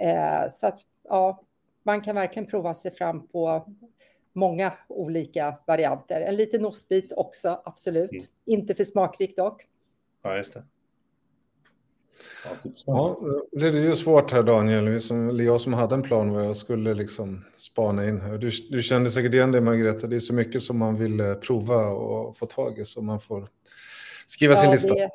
[0.00, 1.42] Eh, så att ja,
[1.82, 3.66] man kan verkligen prova sig fram på
[4.34, 6.20] många olika varianter.
[6.20, 8.12] En liten ostbit också, absolut.
[8.12, 8.24] Mm.
[8.44, 9.62] Inte för smakrikt dock.
[10.22, 10.64] Ja, just det.
[12.86, 13.20] Ja,
[13.52, 16.94] det är ju svårt här Daniel, som, jag som hade en plan vad jag skulle
[16.94, 18.38] liksom spana in här.
[18.38, 21.34] Du, du kände säkert igen det Margareta, det är så mycket som man vill eh,
[21.34, 23.48] prova och få tag i så man får
[24.26, 24.94] skriva ja, sin lista.
[24.94, 25.10] Det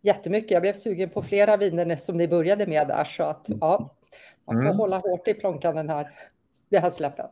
[0.00, 3.90] jättemycket, jag blev sugen på flera viner som ni började med där så att ja,
[4.46, 4.76] man får mm.
[4.76, 6.10] hålla hårt i plånkan den här,
[6.68, 7.30] det här släppet.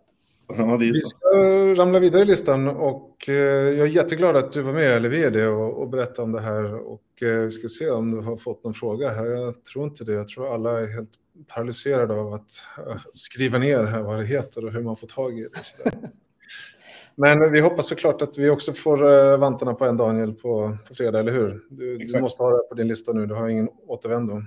[0.49, 1.29] Ja, vi ska
[1.77, 5.25] ramla vidare i listan och eh, jag är jätteglad att du var med, eller vi
[5.25, 6.75] är det, och, och berätta om det här.
[6.75, 9.27] Och eh, vi ska se om du har fått någon fråga här.
[9.27, 10.13] Jag tror inte det.
[10.13, 11.11] Jag tror alla är helt
[11.47, 15.39] paralyserade av att uh, skriva ner här vad det heter och hur man får tag
[15.39, 15.93] i det.
[17.15, 21.21] Men vi hoppas såklart att vi också får vantarna på en Daniel på, på fredag,
[21.21, 21.65] eller hur?
[21.71, 24.43] Du, du, måste ha det på din lista nu, du har ingen återvändo.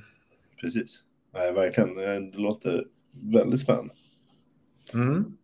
[0.61, 1.03] Precis.
[1.33, 1.95] Nej, verkligen.
[2.31, 3.93] Det låter väldigt spännande.
[4.93, 5.37] Mm.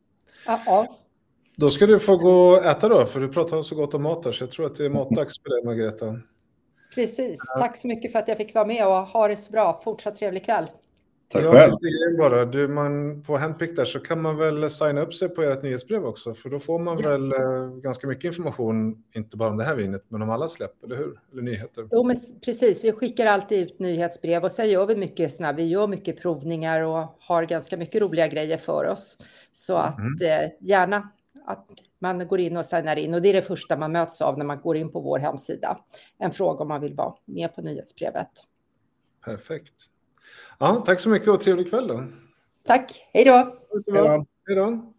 [0.46, 0.98] Ja.
[1.58, 4.24] Då ska du få gå och äta då, för du pratar så gott om mat
[4.24, 6.20] där, så jag tror att det är matdags för dig, Margareta.
[6.96, 7.40] Precis.
[7.60, 9.82] Tack så mycket för att jag fick vara med och ha det så bra.
[9.84, 10.66] Fortsatt trevlig kväll.
[11.36, 12.18] Tack jag själv.
[12.18, 12.46] bara.
[12.46, 16.06] Du, man, på Handpick där så kan man väl signa upp sig på ert nyhetsbrev
[16.06, 17.10] också, för då får man ja.
[17.10, 20.84] väl eh, ganska mycket information, inte bara om det här vinet, men om alla släpp,
[20.84, 21.20] eller hur?
[21.32, 21.88] Eller nyheter.
[21.92, 22.84] Jo, men precis.
[22.84, 26.82] Vi skickar alltid ut nyhetsbrev och sen gör vi mycket såna, vi gör mycket provningar
[26.82, 29.18] och har ganska mycket roliga grejer för oss.
[29.54, 30.44] Så att mm.
[30.44, 31.10] eh, gärna
[31.46, 31.68] att
[32.00, 34.46] man går in och signar in och det är det första man möts av när
[34.46, 35.80] man går in på vår hemsida.
[36.18, 38.30] En fråga om man vill vara med på nyhetsbrevet.
[39.26, 39.74] Perfekt.
[40.60, 42.04] Ja, tack så mycket och trevlig kväll då.
[42.66, 43.58] Tack, hej då.
[44.48, 44.94] Hej då.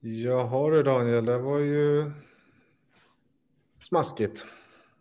[0.00, 2.10] Jaha du Daniel, det var ju
[3.78, 4.46] smaskigt.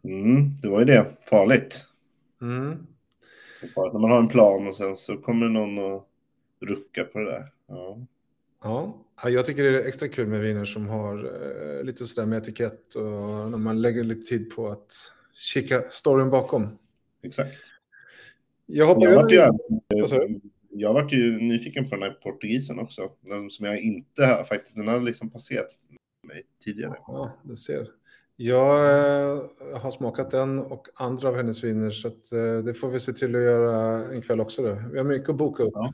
[0.04, 1.86] Mm, det var ju det, farligt.
[2.42, 2.88] Mm.
[3.76, 6.10] Farligt när man har en plan och sen så kommer någon och
[6.60, 7.48] rucka på det där.
[7.68, 7.98] Ja.
[9.24, 12.38] Ja, jag tycker det är extra kul med viner som har eh, lite sådär med
[12.38, 13.04] etikett och
[13.52, 14.94] när man lägger lite tid på att
[15.34, 16.78] kika storyn bakom.
[17.22, 17.58] Exakt.
[18.66, 23.12] Jag hoppar jag vart ju, jag vart ju nyfiken på den här portugisen också.
[23.22, 25.68] Den som jag inte har faktiskt, den har liksom passerat
[26.24, 26.96] mig tidigare.
[27.08, 27.88] Ja, det ser.
[28.36, 29.42] Jag eh,
[29.82, 33.14] har smakat den och andra av hennes viner så att, eh, det får vi se
[33.14, 34.62] till att göra en kväll också.
[34.62, 34.82] Då.
[34.92, 35.74] Vi har mycket att boka upp.
[35.74, 35.94] Ja.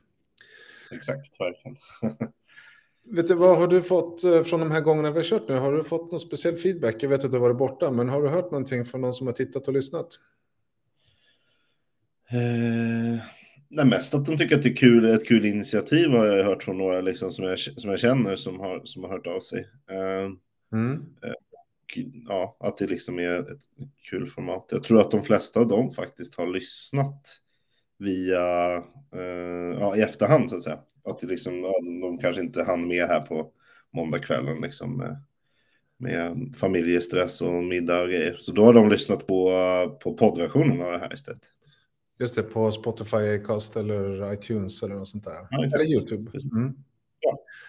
[0.92, 1.76] Exakt, verkligen.
[3.04, 5.54] Vet du, vad har du fått eh, från de här gångerna vi har kört nu?
[5.54, 7.02] Har du fått någon speciell feedback?
[7.02, 9.26] Jag vet att du har varit borta, men har du hört någonting från någon som
[9.26, 10.08] har tittat och lyssnat?
[12.30, 13.20] Eh,
[13.68, 16.62] nej, mest att de tycker att det är kul, ett kul initiativ har jag hört
[16.62, 19.60] från några liksom, som, jag, som jag känner som har, som har hört av sig.
[19.90, 20.30] Eh,
[20.72, 20.96] Mm.
[21.22, 23.62] och, ja, att det liksom är ett
[24.10, 24.68] kul format.
[24.70, 27.26] Jag tror att de flesta av dem faktiskt har lyssnat
[27.98, 28.76] via,
[29.14, 30.78] eh, ja, i efterhand så att säga.
[31.04, 33.50] Att det liksom, ja, de kanske inte hann med här på
[33.92, 35.22] måndagskvällen liksom med,
[35.98, 38.36] med familjestress och middag och grejer.
[38.40, 39.50] Så då har de lyssnat på,
[40.02, 41.52] på poddversionen av det här istället.
[42.18, 45.46] Just det, på Spotify, Acast eller iTunes eller något sånt där.
[45.50, 46.30] Ja, eller YouTube.
[46.58, 46.74] Mm.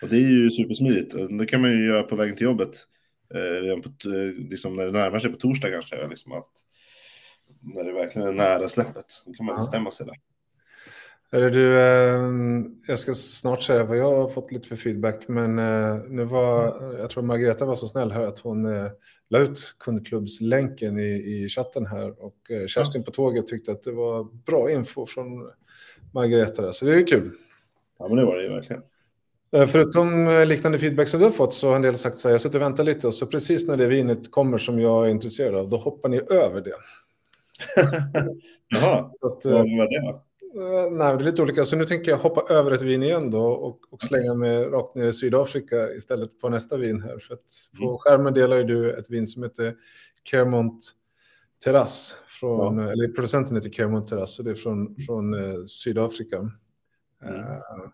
[0.01, 1.15] Och det är ju supersmidigt.
[1.39, 2.75] Det kan man ju göra på vägen till jobbet.
[3.33, 6.07] Eh, på, eh, liksom när det närmar sig på torsdag kanske.
[6.07, 6.49] Liksom att,
[7.61, 9.05] när det verkligen är nära släppet.
[9.25, 9.57] Då kan man Ja.
[9.57, 10.15] bestämma sig där.
[11.31, 12.31] Hörru du, eh,
[12.87, 16.83] jag ska snart säga vad jag har fått lite för feedback, men eh, nu var,
[16.99, 18.87] jag tror Margareta var så snäll här att hon eh,
[19.29, 23.91] la ut kundklubbslänken i, i chatten här och eh, Kerstin på tåget tyckte att det
[23.91, 25.27] var bra info från
[26.13, 27.31] Margareta där, så det är kul.
[27.99, 28.81] Ja, men det var det ju verkligen.
[29.67, 32.41] Förutom liknande feedback som du har fått så har en del sagt så här, jag
[32.41, 35.55] sitter och väntar lite och så precis när det vinet kommer som jag är intresserad
[35.55, 36.73] av, då hoppar ni över det.
[38.67, 40.26] Jaha, vad var det
[40.91, 41.65] Nej, det är lite olika.
[41.65, 44.95] Så nu tänker jag hoppa över ett vin igen då och, och slänga mig rakt
[44.95, 47.19] ner i Sydafrika istället på nästa vin här.
[47.19, 47.37] För
[47.79, 49.75] på skärmen delar du ett vin som heter
[50.23, 50.91] Kermont
[51.63, 52.15] Terrass.
[52.27, 56.37] Från, Eller producenten heter Kermont Terrass, så det är från, från eh, Sydafrika.
[57.23, 57.89] Eh,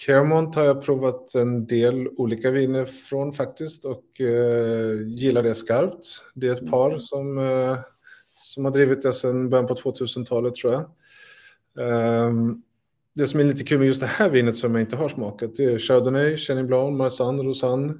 [0.00, 6.06] Kermont har jag provat en del olika viner från faktiskt och eh, gillar det skarpt.
[6.34, 7.78] Det är ett par som, eh,
[8.32, 10.90] som har drivit det sedan början på 2000-talet tror jag.
[11.80, 12.62] Ehm,
[13.14, 15.56] det som är lite kul med just det här vinet som jag inte har smakat,
[15.56, 17.94] det är Chardonnay, Chenin Blanc, Marsanne, Rosanne.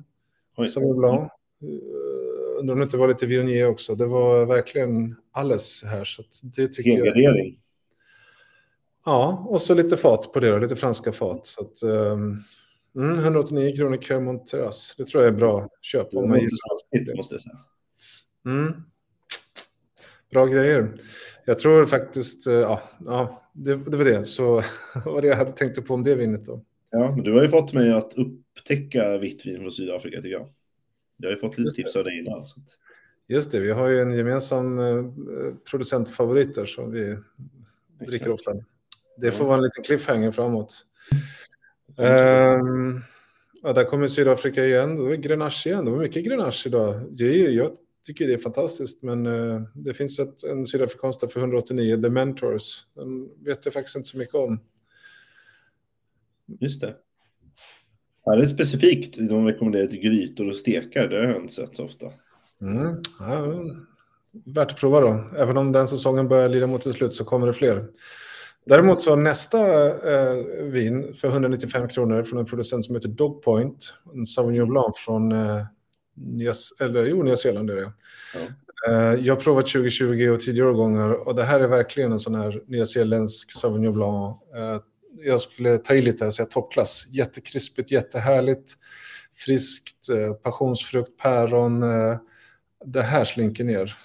[0.56, 1.32] Sauvignon Blanc.
[1.62, 3.94] Uh, undrar om det inte var lite Viognier också.
[3.94, 6.04] Det var verkligen alles här.
[6.04, 7.54] Så det tycker jag.
[9.04, 11.46] Ja, och så lite fat på det då, lite franska fat.
[11.46, 12.42] Så att, ehm,
[12.96, 14.94] mm, 189 kronor Kermont Terrass.
[14.98, 16.10] Det tror jag är bra köp.
[16.10, 17.16] Det Om man gillar.
[17.16, 17.58] måste jag säga.
[18.46, 18.72] Mm.
[20.30, 20.94] Bra grejer.
[21.44, 24.24] Jag tror faktiskt, eh, ja, ja det, det var det.
[24.24, 24.62] Så
[25.04, 26.64] var det jag hade tänkt på om det vinet då.
[26.90, 30.48] Ja, men du har ju fått mig att upptäcka vitt vin från Sydafrika tycker jag.
[31.16, 32.46] Jag har ju fått lite tips av dig innan.
[32.46, 32.60] Så.
[33.28, 35.04] Just det, vi har ju en gemensam eh,
[35.70, 37.04] producentfavorit där som vi
[37.98, 38.28] dricker Exakt.
[38.30, 38.52] ofta.
[39.16, 40.84] Det får vara en liten cliffhanger framåt.
[41.98, 43.00] Ehm,
[43.62, 44.96] ja, där kommer Sydafrika igen.
[44.96, 45.84] Det var Grenache igen.
[45.84, 47.02] Det var mycket Grenache idag.
[47.10, 47.70] Det är, ju- jag
[48.04, 52.11] tycker det är fantastiskt, men eh, det finns ett, en sydafrikansk där för 189, The
[52.11, 52.87] Mentors.
[52.94, 54.61] Den vet jag faktiskt inte så mycket om.
[56.61, 56.94] Just det.
[58.24, 59.28] Ja, det är specifikt.
[59.28, 61.08] De rekommenderar till grytor och stekar.
[61.08, 62.06] Det har jag inte sett så ofta.
[62.61, 62.96] Mm.
[63.18, 63.62] Ja,
[64.44, 65.24] värt att prova då.
[65.37, 67.88] Även om den säsongen börjar lida mot sitt slut så kommer det fler.
[68.66, 73.94] Däremot så nästa eh, vin för 195 kronor från en producent som heter Dogpoint.
[74.14, 75.62] En Sauvignon Blanc från eh,
[76.20, 77.70] Nya, eller, jo, Nya Zeeland.
[77.70, 77.92] Är det.
[78.35, 78.40] Ja.
[78.87, 82.35] Eh, jag har provat 2020 och tidigare årgångar och det här är verkligen en sån
[82.35, 84.37] här nyzeeländsk Sauvignon Blanc.
[84.57, 84.81] Eh,
[85.24, 87.07] jag skulle ta i lite och säga toppklass.
[87.11, 88.72] Jättekrispigt, jättehärligt,
[89.35, 91.81] friskt, eh, passionsfrukt, päron.
[92.85, 93.96] Det här slinker ner.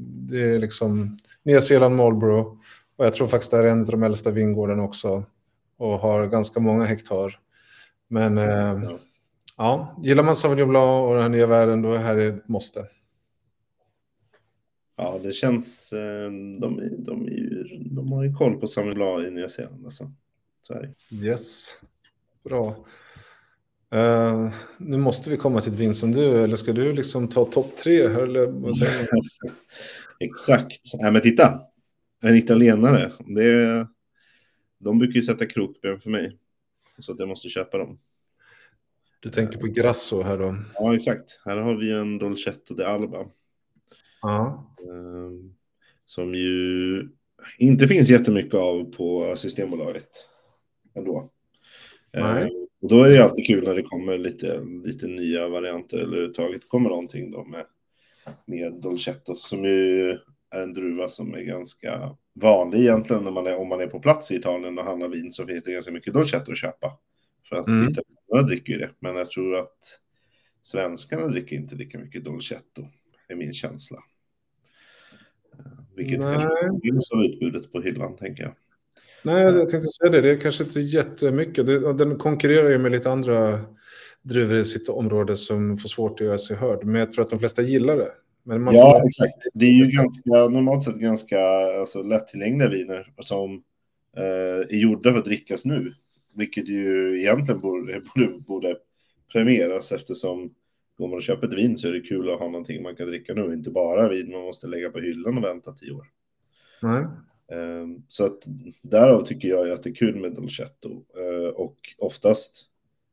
[0.00, 2.48] Det är liksom Nya Zeeland Marlborough
[2.96, 5.24] och jag tror faktiskt det här är en av de äldsta vingårdarna också
[5.78, 7.38] och har ganska många hektar.
[8.08, 8.98] Men Ja.
[9.62, 12.48] Ja, gillar man Sauvignon Blanc och den här nya världen då är det här ett
[12.48, 12.86] måste.
[14.96, 15.92] Ja, det känns...
[15.92, 19.84] eh, De, de, ju, de har ju koll på Samuel Blanc i Nya Zeeland.
[19.84, 20.12] Alltså.
[20.62, 21.16] Så är det.
[21.26, 21.78] Yes,
[22.44, 22.86] bra.
[23.90, 27.44] Eh, nu måste vi komma till ett vin som du, eller ska du liksom ta
[27.44, 28.00] topp tre?
[28.02, 29.08] Eller vad säger?
[30.20, 30.80] Exakt.
[31.00, 31.60] Nej, men titta.
[32.22, 33.12] En italienare.
[33.26, 33.86] Det,
[34.78, 36.38] de brukar ju sätta krokben för mig.
[36.98, 37.98] Så att jag måste köpa dem.
[39.22, 40.56] Du tänker på Grasso här då?
[40.74, 41.40] Ja, exakt.
[41.44, 43.26] Här har vi en Dolcetto de Alba.
[44.22, 44.66] Ja.
[44.78, 45.30] eh,
[46.04, 47.08] Som ju
[47.58, 50.08] inte finns jättemycket av på Systembolaget.
[50.94, 51.30] Ändå.
[52.12, 52.50] Eh, Nej.
[52.82, 56.68] Och då är det alltid kul när det kommer lite, lite nya varianter eller överhuvudtaget
[56.68, 57.64] kommer någonting då med,
[58.46, 60.10] med Dolcetto som ju
[60.50, 64.00] är en druva som är ganska vanlig egentligen när man är, om man är på
[64.00, 66.98] plats i Italien och handlar vin så finns det ganska mycket Dolcetto att köpa.
[67.48, 67.94] För att Mm.
[68.32, 70.00] Italienarna dricker ju det, men jag tror att
[70.62, 72.86] svenskarna dricker inte lika mycket Dolcetto,
[73.28, 73.98] är min känsla.
[75.96, 76.32] Vilket Nej.
[76.32, 78.54] kanske finns av utbudet på hyllan, tänker jag.
[79.24, 80.20] Nej, jag tänkte säga det.
[80.20, 81.66] Det är kanske inte jättemycket.
[81.98, 83.64] Den konkurrerar ju med lite andra
[84.22, 86.84] druvor i sitt område som får svårt att göra sig hörd.
[86.84, 88.10] Men jag tror att de flesta gillar det.
[88.42, 89.08] Men man Ja, får...
[89.08, 89.46] exakt.
[89.54, 91.38] Det är ju ganska, normalt sett ganska
[91.80, 93.62] alltså, lättillgängliga viner som
[94.16, 95.94] eh, är gjorda för att drickas nu.
[96.34, 98.76] Vilket ju egentligen borde, borde, borde
[99.32, 100.54] premieras eftersom
[100.98, 103.06] går man och köper ett vin så är det kul att ha någonting man kan
[103.06, 103.54] dricka nu.
[103.54, 106.06] Inte bara vin man måste lägga på hyllan och vänta tio år.
[107.52, 108.42] Eh, Så att
[108.82, 111.04] därav tycker jag att det är kul med Dolcetto.
[111.16, 112.66] Eh, Och oftast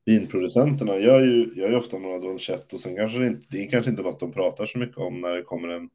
[0.05, 2.77] vinproducenterna gör ju, gör ju ofta några Dolcetto.
[2.77, 5.33] Sen kanske det, inte, det är kanske inte något de pratar så mycket om när
[5.35, 5.89] det kommer en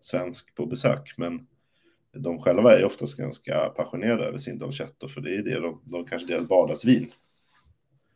[0.00, 1.14] svensk på besök.
[1.16, 1.46] Men
[2.18, 5.08] de själva är oftast ganska passionerade över sin Dolcetto.
[5.08, 7.10] För det är det de, de kanske deras vardagsvin.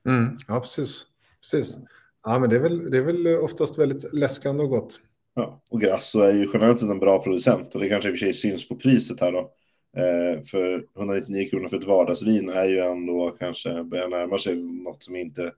[0.07, 1.07] Mm, ja, precis.
[1.41, 1.79] precis.
[2.25, 5.01] Ja, men det är, väl, det är väl oftast väldigt läskande och gott.
[5.35, 8.19] Ja, och Grasso är ju generellt sett en bra producent och det kanske i och
[8.19, 9.53] för sig syns på priset här då.
[9.97, 15.05] Eh, för 199 kronor för ett vardagsvin är ju ändå kanske börjar närma sig något
[15.05, 15.53] som inte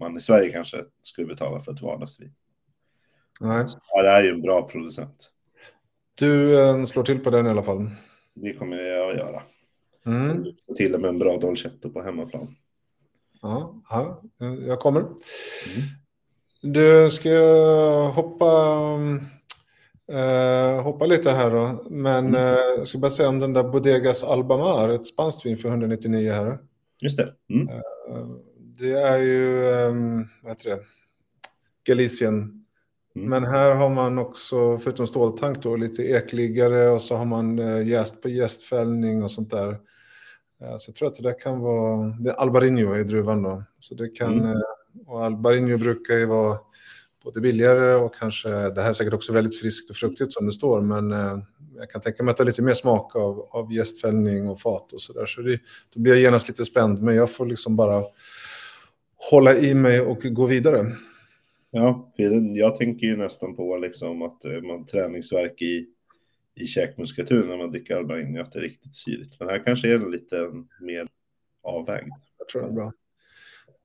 [0.00, 2.32] man i Sverige kanske skulle betala för ett vardagsvin.
[3.40, 3.66] Nej.
[3.92, 5.30] Ja, det är ju en bra producent.
[6.18, 7.90] Du eh, slår till på den i alla fall.
[8.34, 9.42] Det kommer jag att göra.
[10.06, 10.44] Mm.
[10.76, 12.56] Till och med en bra Dolcetto på hemmaplan.
[13.42, 14.20] Ja, ja,
[14.66, 15.04] jag kommer.
[16.62, 17.30] Du, ska
[18.14, 18.46] hoppa,
[20.12, 21.84] eh, hoppa lite här då.
[21.90, 22.34] Men Mm.
[22.34, 26.32] eh, jag ska bara säga om den där Bodegas Albamar, ett spanskt vin för 199
[26.32, 26.58] här.
[27.00, 27.32] Just det.
[27.50, 27.68] Mm.
[27.68, 28.26] Eh,
[28.58, 29.94] det är ju, eh,
[30.42, 30.78] vad heter det,
[31.84, 32.65] Galicien.
[33.16, 33.30] Mm.
[33.30, 37.88] Men här har man också, förutom ståltank då, lite ekliggare och så har man eh,
[37.88, 39.68] jäst på jästfällning och sånt där.
[40.62, 43.62] Eh, Så jag tror att det där kan vara, det är Albarino är druvan då.
[43.78, 44.50] Så det kan, Mm.
[44.50, 44.60] eh,
[45.06, 46.58] och Albarino brukar ju vara
[47.24, 50.52] både billigare och kanske, det här är säkert också väldigt friskt och fruktigt som det
[50.52, 51.10] står, men
[51.76, 54.92] jag kan tänka mig att det är lite mer smak av, av jästfällning och fat
[54.92, 55.26] och sådär.
[55.26, 55.58] Så det,
[55.94, 58.02] då blir jag genast lite spänd, men jag får liksom bara
[59.30, 60.92] hålla i mig och gå vidare.
[61.76, 62.22] Ja, för
[62.56, 65.86] jag tänker ju nästan på liksom att eh, man träningsverk i,
[66.54, 69.40] i käkmuskulatur när man dricker Albarin, att det är riktigt syrligt.
[69.40, 70.36] Men här kanske är det lite
[70.80, 71.08] mer
[71.62, 72.08] avvägd.
[72.38, 72.92] Jag tror det är bra.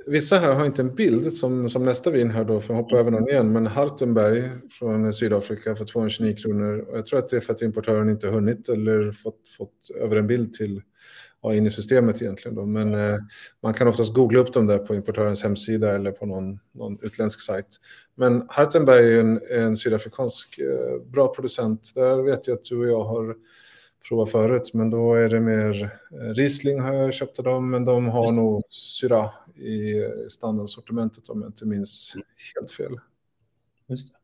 [0.07, 2.97] Vissa här har inte en bild som, som nästa vin här då, för att hoppa
[2.97, 6.79] över någon igen, men Hartenberg från Sydafrika för 229 kronor.
[6.79, 10.15] Och jag tror att det är för att importören inte hunnit eller fått, fått över
[10.15, 10.81] en bild till
[11.43, 12.55] ja, in i systemet egentligen.
[12.55, 12.65] Då.
[12.65, 13.17] Men eh,
[13.63, 17.41] man kan oftast googla upp dem där på importörens hemsida eller på någon, någon utländsk
[17.41, 17.67] sajt.
[18.15, 21.91] Men Hartenberg är en, en sydafrikansk eh, bra producent.
[21.95, 23.35] Där vet jag att du och jag har
[24.09, 27.85] provat förut, men då är det mer eh, Riesling har jag köpt av dem, men
[27.85, 29.93] de har Just nog Syra i
[30.29, 32.13] standardsortimentet om jag inte minns
[32.55, 32.99] helt fel.
[33.87, 34.17] Just det.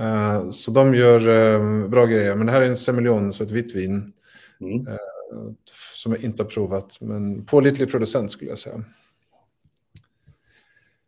[0.00, 3.50] Eh, Så de gör eh, bra grejer, men det här är en semillon, så ett
[3.50, 4.12] vitt vin
[4.60, 4.86] Mm.
[4.88, 4.96] eh,
[5.94, 8.84] som jag inte har provat, men pålitlig producent skulle jag säga.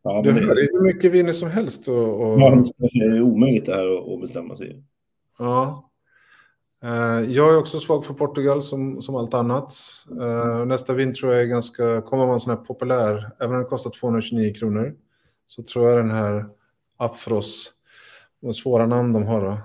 [0.02, 1.88] Ja, Du hör, det, hur mycket viner som helst.
[1.88, 4.84] Och, och, ja, det är omöjligt det här att, att bestämma sig.
[5.38, 5.90] Ja.
[6.82, 9.72] Eh, Jag är också svag för Portugal som, som allt annat.
[10.20, 13.60] Eh, Nästa vin tror jag är ganska, kommer vara en sån här populär, även om
[13.60, 14.94] den kostar 229 kronor.
[15.46, 16.46] Så tror jag den här
[16.96, 17.72] Afros,
[18.42, 19.58] de svåra namn de har då.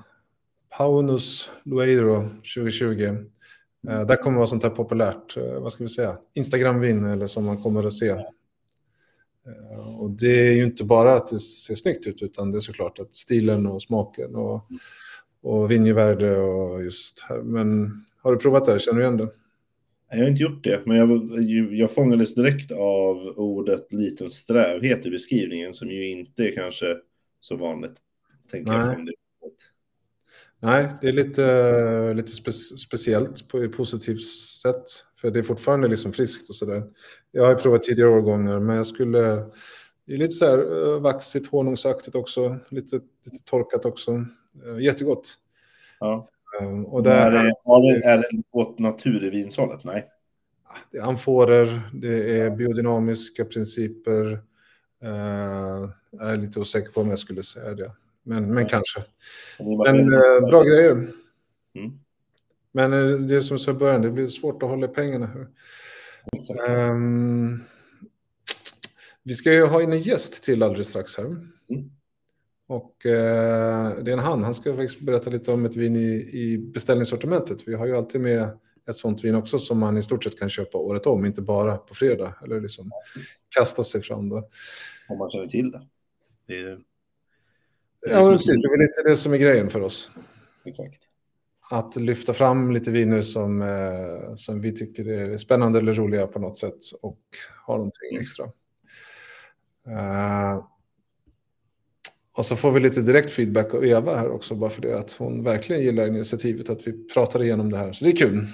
[0.77, 3.17] Paunus Lueiro 2020.
[3.89, 7.45] Eh, Där kommer vara sånt här populärt, eh, vad ska vi säga, Instagram-vin eller som
[7.45, 8.09] man kommer att se.
[8.09, 12.59] Eh, Och det är ju inte bara att det ser snyggt ut, utan det är
[12.59, 14.61] såklart att stilen och smaken och
[15.41, 17.41] och vinjevärde och just här.
[17.41, 18.71] Men har du provat det?
[18.71, 18.79] här?
[18.79, 19.29] Känner du igen det?
[20.11, 21.29] Jag har inte gjort det, men jag,
[21.73, 26.97] jag fångades direkt av ordet liten strävhet i beskrivningen som ju inte är kanske
[27.39, 27.95] så vanligt.
[28.51, 28.79] Tänker Nej.
[28.79, 29.09] jag.
[30.65, 34.21] Nej, det är lite, lite spe, speciellt på ett positivt
[34.61, 34.83] sätt.
[35.21, 36.83] För det är fortfarande liksom friskt och sådär.
[37.31, 39.19] Jag har ju provat tidigare årgångar, men jag skulle...
[40.07, 42.57] Det är lite så här eh, vaxigt, honungsaktigt också.
[42.69, 42.95] Lite,
[43.25, 44.25] lite torkat också.
[44.65, 45.33] Eh, Jättegott.
[45.99, 46.29] Ja.
[46.61, 49.83] Eh, Och Är där det, har det, är det åt naturvinshållet?
[49.83, 50.05] Nej.
[50.91, 54.31] det är amforer, det är biodynamiska principer.
[55.03, 57.91] Eh, jag är lite osäker på om jag skulle säga det.
[58.25, 59.03] Men, men kanske.
[59.59, 60.91] Men eh, bra grejer.
[61.75, 61.99] Mm.
[62.71, 65.47] Men eh, det är som i början, det blir svårt att hålla pengarna.
[66.69, 67.63] Ehm,
[69.23, 71.25] vi ska ju ha in en gäst till alldeles strax här.
[71.25, 71.91] Mm.
[72.67, 76.29] Och eh, det är en han, han ska faktiskt berätta lite om ett vin i,
[76.33, 77.67] i beställningssortimentet.
[77.67, 78.49] Vi har ju alltid med
[78.89, 81.77] ett sånt vin också som man i stort sett kan köpa året om, inte bara
[81.77, 82.35] på fredag.
[82.43, 82.91] Eller liksom
[83.57, 84.49] kasta sig fram då.
[85.09, 85.81] Om man känner till det.
[86.47, 86.79] det, det är
[88.09, 88.47] Ja, som- men precis.
[88.47, 90.11] Det är lite det som är grejen för oss.
[90.65, 90.97] Exakt.
[91.71, 96.39] Att lyfta fram lite viner som, eh, som vi tycker är spännande eller roliga på
[96.39, 97.19] något sätt och
[97.67, 98.45] ha någonting extra.
[99.87, 100.65] Eh,
[102.37, 105.11] Och så får vi lite direkt feedback av Eva här också, bara för det att
[105.11, 107.91] hon verkligen gillar initiativet att vi pratar igenom det här.
[107.91, 108.47] Så det är kul.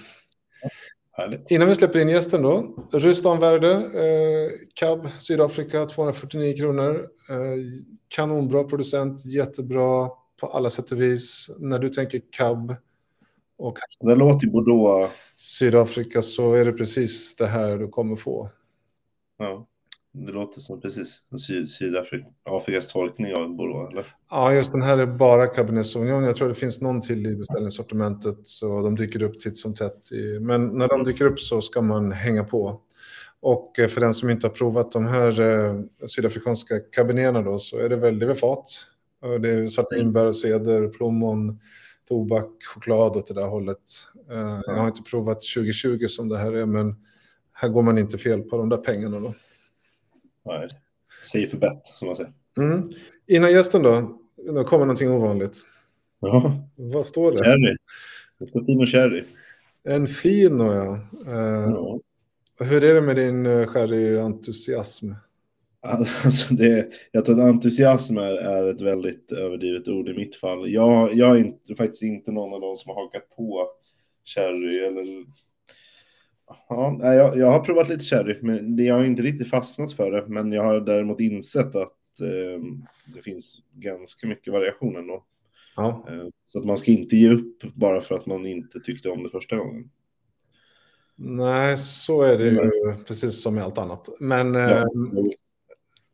[1.14, 1.51] Härligt.
[1.51, 7.07] Innan vi släpper in gästen då, Rustamvärde, eh, cab Sydafrika, 249 kronor.
[7.30, 7.38] Eh,
[8.07, 10.09] kanonbra producent, jättebra
[10.41, 11.49] på alla sätt och vis.
[11.59, 12.76] När du tänker cab
[13.57, 15.14] och Det låter Bordeaux.
[15.36, 18.49] Sydafrika så är det precis det här du kommer få.
[19.38, 19.68] Ja.
[20.14, 24.05] Det låter som precis Syd Sydafrikas tolkning av Bordeaux, eller?
[24.30, 26.24] Ja, just den här är bara Cabernet Sauvignon.
[26.24, 30.12] Jag tror det finns någon till i beställningssortimentet så de dyker upp titt som tätt.
[30.12, 32.82] I, men när de dyker upp så ska man hänga på.
[33.39, 35.76] Och eh, för den som inte har provat de här eh,
[36.07, 38.66] sydafrikanska caberneterna då så är det väl, det är fat.
[39.41, 41.59] Det är svarta inbär, ceder, plommon,
[42.07, 43.78] tobak, choklad åt det där hållet.
[44.32, 46.95] Eh, Jag har inte provat 2020 som det här är men
[47.53, 49.34] här går man inte fel på de där pengarna då.
[50.45, 50.69] Nej.
[51.21, 52.33] Safe bet, som man säger.
[52.57, 52.89] Mm.
[53.27, 55.57] Innan gästen då, då kommer någonting ovanligt.
[56.19, 57.37] Ja, Vad står det?
[57.37, 57.75] sherry.
[58.39, 59.23] Det står Fino Sherry.
[59.83, 60.93] En Fino, ja.
[61.27, 61.99] Eh, Ja.
[62.59, 65.13] Hur är det med din uh, sherry-entusiasm?
[65.83, 70.71] Alltså det, jag tror att entusiasm är, är ett väldigt överdrivet ord i mitt fall.
[70.71, 73.67] Jag, jag är inte, faktiskt inte någon av de som har hakat på
[74.25, 74.79] sherry.
[74.79, 75.25] Eller...
[76.69, 80.11] Ja, jag, jag har provat lite sherry, men det, jag har inte riktigt fastnat för
[80.11, 80.25] det.
[80.27, 82.63] Men jag har däremot insett att eh,
[83.05, 85.23] det finns ganska mycket variation ändå.
[85.75, 86.05] Ja.
[86.09, 89.23] Eh, så att man ska inte ge upp bara för att man inte tyckte om
[89.23, 89.89] det första gången.
[91.15, 92.71] Nej, så är det ju
[93.07, 94.09] precis som med allt annat.
[94.19, 94.85] Men, Ja, eh,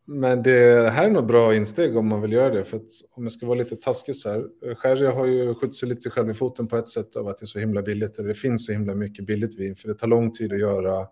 [0.09, 2.65] men det här är nog bra insteg om man vill göra det.
[2.65, 4.75] För att om jag ska vara lite taskig så här.
[4.75, 7.43] Sherry har ju skjutit sig lite själv i foten på ett sätt av att det
[7.43, 8.19] är så himla billigt.
[8.19, 9.75] Eller det finns så himla mycket billigt vin.
[9.75, 11.07] För det tar lång tid att göra.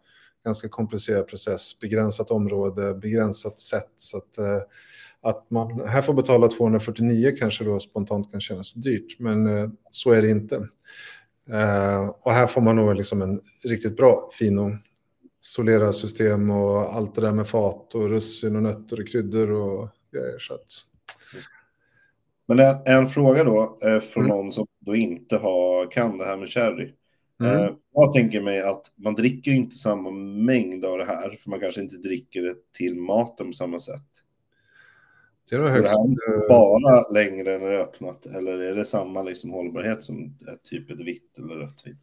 [0.45, 1.79] Ganska komplicerad process.
[1.79, 3.91] Begränsat område, begränsat sätt.
[3.95, 4.61] Så att, eh,
[5.21, 9.19] att man här får betala 249 kanske då spontant kan kännas dyrt.
[9.19, 10.55] Men eh, så är det inte.
[11.49, 14.77] Eh, och här får man nog liksom en riktigt bra fino
[15.45, 20.39] Solera-system och allt det där med fat och russin och nötter och kryddor och grejer.
[20.39, 20.65] Så att,
[22.47, 24.37] Men en, en fråga då eh, från Mm.
[24.37, 26.93] någon som då inte har, kan det här med sherry.
[27.39, 27.55] Mm.
[27.59, 30.11] Eh, jag tänker mig att man dricker inte samma
[30.45, 34.01] mängd av det här, för man kanske inte dricker det till maten på samma sätt.
[35.49, 35.97] det är det högst.
[35.97, 40.37] här eh, bara längre när det är öppnat, eller är det samma liksom hållbarhet som
[40.53, 41.97] ett typ ett vitt eller rött vin?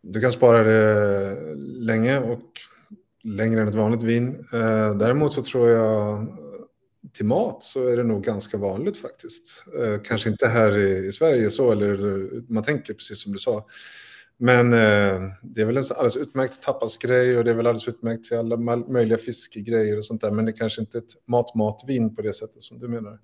[0.00, 2.60] Du kan spara det länge och
[3.24, 4.46] längre än ett vanligt vin.
[4.52, 6.26] Eh, däremot så tror jag
[7.12, 9.64] till mat så är det nog ganska vanligt faktiskt.
[9.78, 13.66] Eh, kanske inte här i, Sverige så, eller man tänker precis som du sa.
[14.36, 18.24] Men eh, det är väl en alldeles utmärkt tapasgrej och det är väl alldeles utmärkt
[18.24, 20.30] till alla möjliga fiskegrejer och sånt där.
[20.30, 23.18] Men det är kanske inte ett mat-mat-vin på det sättet som du menar.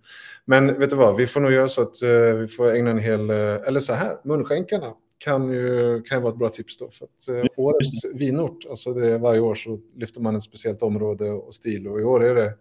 [0.44, 2.99] Men vet du vad, vi får nog göra så att eh, vi får ägna en
[2.99, 6.91] hel, eh, eller så här, munskänkarna kan ju kan ju vara ett bra tips då.
[6.91, 10.83] För att eh, årets vinort, alltså det är varje år så lyfter man ett speciellt
[10.83, 12.55] område och stil och i år är det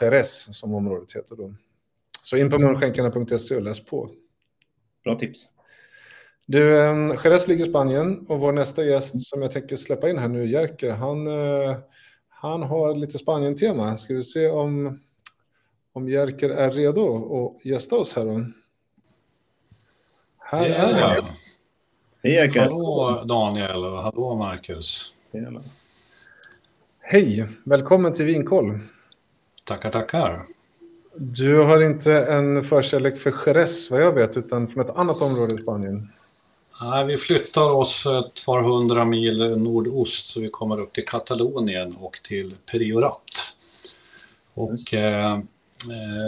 [0.00, 1.54] Jerez som området heter då.
[2.22, 4.10] Så in på munskänkarna.se och läs på.
[5.04, 5.48] Bra tips.
[6.46, 10.18] Du, eh, Jerez ligger i Spanien och vår nästa gäst som jag tänker släppa in
[10.18, 11.76] här nu, Jerker, han, eh,
[12.28, 13.96] han har lite Spanien-tema.
[13.96, 15.00] Ska vi se om,
[15.92, 18.46] om Jerker är redo att gästa oss här då?
[20.38, 21.24] Här Det är jag.
[22.24, 22.60] Hej Jerker.
[22.60, 25.14] Hallå Daniel och hallå Marcus.
[25.32, 25.60] Tjena.
[27.00, 28.78] Hej, välkommen till Vinkoll.
[29.64, 30.42] Tackar, tackar.
[31.14, 35.54] Du har inte en förkärlek för Jerez vad jag vet, utan från ett annat område
[35.54, 36.08] i Spanien.
[36.82, 41.96] Nej, vi flyttar oss ett par hundra mil nordost så vi kommer upp till Katalonien
[41.96, 43.54] och till Priorat.
[44.54, 45.38] Och eh,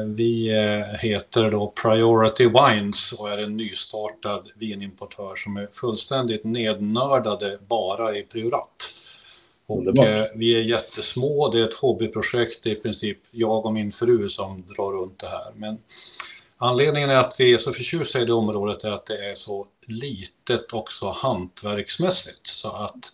[0.07, 7.59] vi eh, heter då Priority Wines och är en nystartad vinimportör som är fullständigt nednördade
[7.69, 8.91] bara i Priorat.
[9.67, 13.73] Och eh, vi är jättesmå, det är ett hobbyprojekt, det är i princip jag och
[13.73, 15.53] min fru som drar runt det här.
[15.55, 15.79] Men
[16.57, 19.67] anledningen är att vi är så förtjusta i det området är att det är så
[19.87, 22.47] litet också hantverksmässigt.
[22.47, 23.13] Så att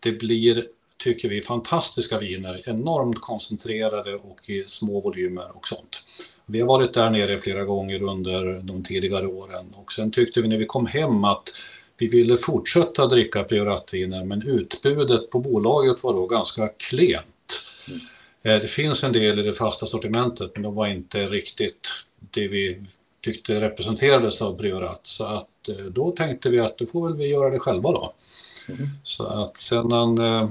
[0.00, 0.66] det blir,
[1.02, 6.02] tycker vi, fantastiska viner, enormt koncentrerade och i små volymer och sånt.
[6.46, 10.48] Vi har varit där nere flera gånger under de tidigare åren och sen tyckte vi
[10.48, 11.48] när vi kom hem att
[11.98, 17.26] vi ville fortsätta dricka prioratviner men utbudet på bolaget var då ganska klent.
[18.42, 21.88] Eh, Det finns en del i det fasta sortimentet men de var inte riktigt
[22.20, 22.82] det vi
[23.20, 25.00] tyckte representerades av priorat.
[25.02, 28.12] Så att eh, då tänkte vi att då får väl vi göra det själva då.
[29.02, 30.50] Så att sedan eh,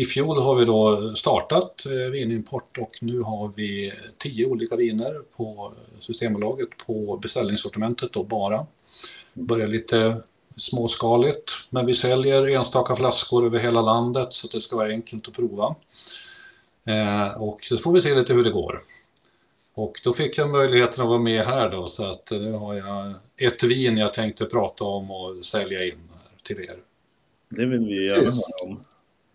[0.00, 5.20] I fjol har vi då startat eh, vinimport och nu har vi tio olika viner
[5.36, 8.66] på Systembolaget på beställningssortimentet då bara.
[9.32, 10.22] Börjar lite
[10.56, 15.28] småskaligt men vi säljer enstaka flaskor över hela landet så att det ska vara enkelt
[15.28, 15.74] att prova.
[16.84, 18.82] Eh, och så får vi se lite hur det går.
[19.74, 23.14] Och då fick jag möjligheten att vara med här då så att nu har jag
[23.36, 26.08] ett vin jag tänkte prata om och sälja in
[26.42, 26.76] till er.
[27.48, 28.84] Det vill vi gärna höra om.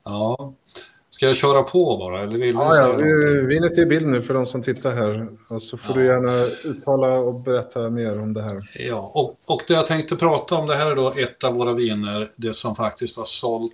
[0.06, 0.54] Ja.
[1.10, 2.22] Ska jag köra på bara?
[2.22, 5.28] Eller vill ja, ja, vi, vinet är i bild nu för de som tittar här.
[5.48, 6.02] Och så får ja.
[6.02, 8.62] du gärna uttala och berätta mer om det här.
[8.80, 11.74] Ja, och, och det jag tänkte prata om det här är då ett av våra
[11.74, 13.74] viner, det som faktiskt har sålt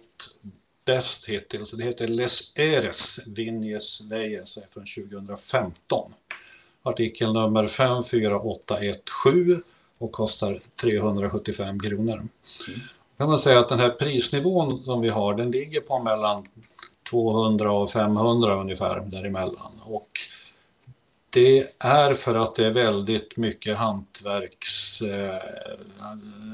[0.86, 1.72] bäst hittills.
[1.72, 6.14] Det heter Les Eres Vignes Veyes från 2015.
[6.84, 9.64] Artikel nummer 54817
[9.98, 12.16] och kostar 375 kronor.
[12.16, 12.30] Mm
[13.22, 16.48] kan man säga att den här prisnivån som vi har, den ligger på mellan
[17.10, 19.72] 200 och 500 ungefär däremellan.
[19.86, 20.10] Och
[21.30, 25.40] det är för att det är väldigt mycket hantverks, eh,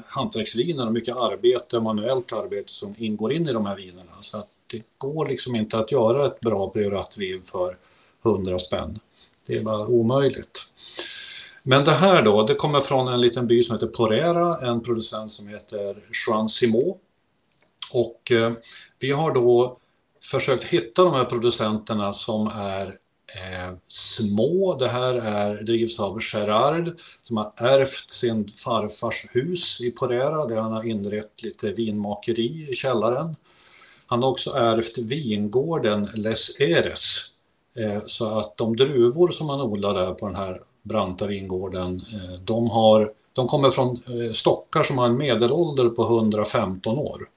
[0.06, 4.12] hantverksviner och mycket arbete, manuellt arbete som ingår in i de här vinerna.
[4.20, 7.76] Så att det går liksom inte att göra ett bra prioratvin för
[8.22, 8.98] 100 spänn.
[9.46, 10.72] Det är bara omöjligt.
[11.68, 15.32] Men det här då, det kommer från en liten by som heter Porera, en producent
[15.32, 16.98] som heter Juan Simo.
[17.92, 18.52] Och eh,
[18.98, 19.78] vi har då
[20.22, 24.76] försökt hitta de här producenterna som är eh, små.
[24.78, 26.90] Det här är, drivs av Gerard
[27.22, 32.74] som har ärvt sin farfars hus i Porera där han har inrett lite vinmakeri i
[32.74, 33.36] källaren.
[34.06, 37.32] Han har också ärvt vingården Les Eres.
[37.76, 41.96] Eh, så att de druvor som han odlar där på den här branta vingården.
[41.96, 47.28] Eh, de, har, de kommer från eh, stockar som har en medelålder på 115 år.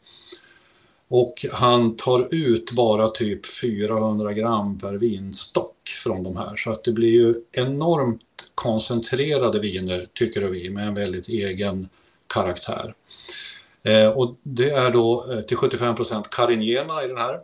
[1.07, 6.55] Och han tar ut bara typ 400 gram per vinstock från de här.
[6.55, 8.21] Så att det blir ju enormt
[8.55, 11.89] koncentrerade viner, tycker vi, med en väldigt egen
[12.27, 12.93] karaktär.
[13.83, 17.39] Eh, och det är då eh, till 75 procent Carignena i den här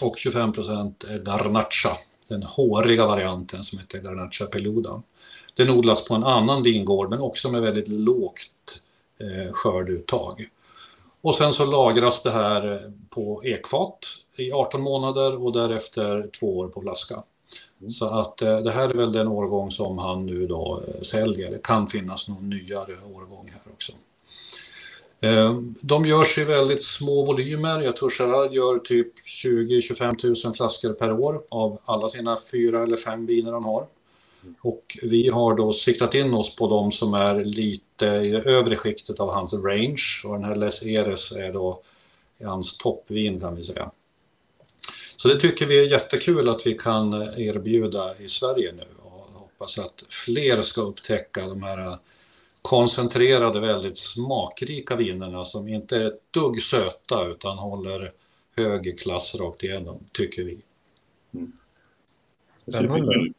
[0.00, 1.96] och 25 procent Garnacha,
[2.28, 5.02] den håriga varianten som heter Garnacha Peluda.
[5.56, 8.82] Den odlas på en annan vingård men också med väldigt lågt
[9.18, 10.48] eh, skörduttag.
[11.20, 13.98] Och sen så lagras det här på ekfat
[14.36, 17.22] i 18 månader och därefter två år på flaska.
[17.80, 17.90] Mm.
[17.90, 21.50] Så att eh, det här är väl den årgång som han nu då eh, säljer.
[21.50, 23.92] Det kan finnas någon nyare årgång här också.
[25.20, 27.80] Eh, de görs i väldigt små volymer.
[27.80, 29.12] Jag tror Gerard gör typ
[29.44, 33.86] 20-25 000 flaskor per år av alla sina fyra eller fem viner han har.
[34.60, 38.76] Och vi har då siktat in oss på de som är lite i det övre
[38.76, 41.82] skiktet av hans range och den här Les Eres är då
[42.44, 43.90] hans toppvin kan vi säga.
[45.16, 49.78] Så det tycker vi är jättekul att vi kan erbjuda i Sverige nu och hoppas
[49.78, 51.98] att fler ska upptäcka de här
[52.62, 58.12] koncentrerade, väldigt smakrika vinerna som inte är ett dugg söta utan håller
[58.56, 60.58] hög klass rakt igenom, tycker vi.
[61.34, 61.52] Mm.
[62.50, 63.32] Spännande.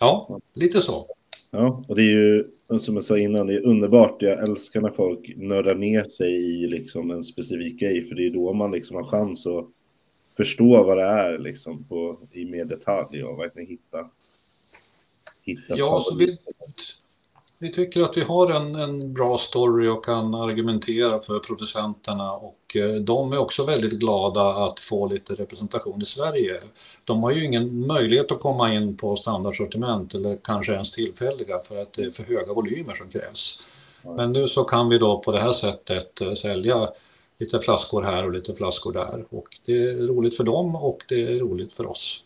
[0.00, 1.06] Ja, lite så.
[1.50, 2.44] Ja, och det är ju
[2.78, 4.22] som jag sa innan, det är underbart.
[4.22, 8.30] Jag älskar när folk nördar ner sig i liksom en specifik grej, för det är
[8.30, 9.68] då man liksom har chans att
[10.36, 14.10] förstå vad det är liksom på, i mer detalj och verkligen hitta.
[15.42, 16.38] hitta ja, så vi,
[17.62, 22.76] vi tycker att vi har en, en bra story och kan argumentera för producenterna och
[22.76, 26.60] eh, de är också väldigt glada att få lite representation i Sverige.
[27.04, 31.82] De har ju ingen möjlighet att komma in på standardsortiment eller kanske ens tillfälliga för
[31.82, 33.62] att det är för höga volymer som krävs.
[34.02, 36.88] Men nu så kan vi då på det här sättet eh, sälja
[37.38, 41.22] lite flaskor här och lite flaskor där och det är roligt för dem och det
[41.22, 42.24] är roligt för oss.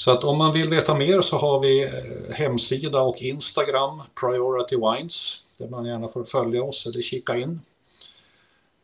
[0.00, 4.76] Så att om man vill veta mer så har vi eh, hemsida och Instagram, Priority
[4.76, 7.60] Wines, där man gärna får följa oss eller kika in.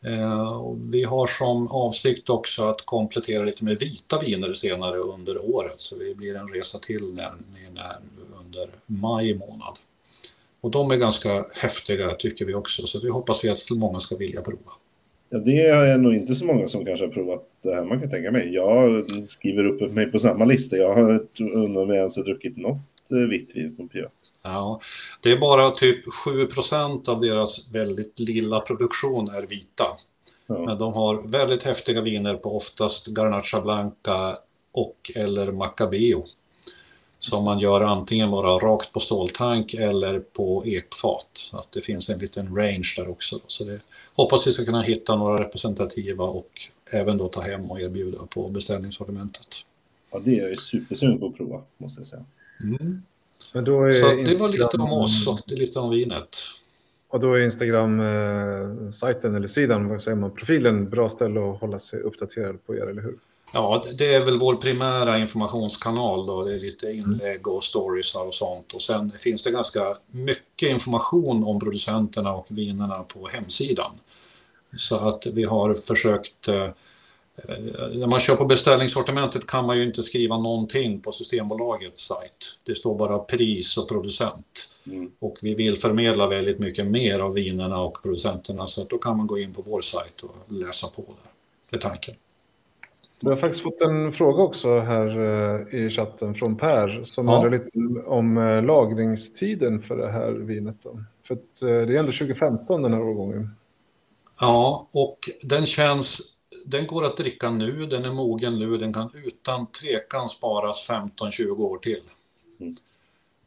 [0.05, 5.75] Eh, vi har som avsikt också att komplettera lite med vita viner senare under året,
[5.79, 7.33] så det blir en resa till när,
[7.75, 7.97] när,
[8.41, 9.79] under maj månad.
[10.61, 14.17] Och de är ganska häftiga tycker vi också, så det hoppas vi att många ska
[14.17, 14.73] vilja prova.
[15.29, 17.85] Ja, det är nog inte så många som kanske har provat det här.
[17.85, 18.55] Man kan tänka mig.
[18.55, 20.77] Jag skriver upp mig på samma lista.
[20.77, 22.79] Jag har undrat om jag ens har druckit något
[23.11, 24.12] eh, vitt vin från Pirat.
[24.43, 24.81] Ja,
[25.22, 29.87] det är bara typ 7% av deras väldigt lilla produktion är vita.
[30.47, 30.59] Ja.
[30.66, 34.39] Men de har väldigt häftiga viner på oftast Garnacha Blanca
[34.72, 36.24] och eller Macabeo.
[37.18, 41.31] Som man gör antingen bara rakt på ståltank eller på ekfat.
[41.33, 43.41] Så att det finns en liten range där också.
[43.47, 43.81] Så det,
[44.17, 46.51] hoppas vi ska kunna hitta några representativa och
[46.91, 49.47] även då ta hem och erbjuda på beställningssortimentet.
[50.12, 52.25] Ja, det är jag supersugen på att prova, måste jag säga.
[52.62, 53.03] Mm.
[53.55, 56.37] Men då är så det var lite om oss och det är lite om vinet.
[57.09, 62.01] Och då är Instagram-sajten eller sidan, vad säger man, profilen, bra ställe att hålla sig
[62.01, 63.19] uppdaterad på er, eller hur?
[63.57, 66.44] Ja, det är väl vår primära informationskanal då.
[66.44, 66.98] Det är lite mm.
[66.98, 68.74] inlägg och stories och sånt.
[68.74, 73.92] Och sen finns det ganska mycket information om producenterna och vinerna på hemsidan.
[74.76, 76.68] Så att vi har försökt eh,
[77.92, 82.59] när man kör på beställningssortimentet kan man ju inte skriva någonting på Systembolagets sajt.
[82.64, 84.70] Det står bara pris och producent.
[84.86, 85.11] Mm.
[85.18, 89.16] Och vi vill förmedla väldigt mycket mer av vinerna och producenterna så att då kan
[89.16, 91.30] man gå in på vår sajt och läsa på där.
[91.70, 92.14] Det är tanken.
[93.21, 97.37] Vi har faktiskt fått en fråga också här eh, i chatten från Per som ja.
[97.37, 100.77] undrar lite om eh, lagringstiden för det här vinet.
[100.83, 101.05] Då.
[101.27, 103.51] För att eh, det är ändå 2015 den här årgången.
[104.41, 106.21] Ja, och den känns,
[106.67, 111.61] den går att dricka nu, den är mogen nu, den kan utan tvekan sparas 15-20
[111.61, 112.03] år till.
[112.61, 112.77] Mm.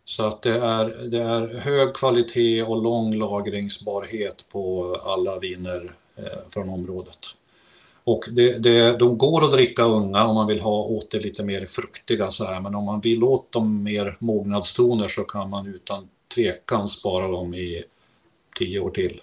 [0.05, 6.49] Så att det är, det är hög kvalitet och lång lagringsbarhet på alla viner eh,
[6.49, 7.19] från området.
[8.09, 11.43] Och det, det, de går att dricka unga om man vill ha åt det lite
[11.43, 15.67] mer fruktiga så här, men om man vill åt dem mer mognadstoner så kan man
[15.67, 17.83] utan tvekan spara dem i
[18.57, 19.21] tio år till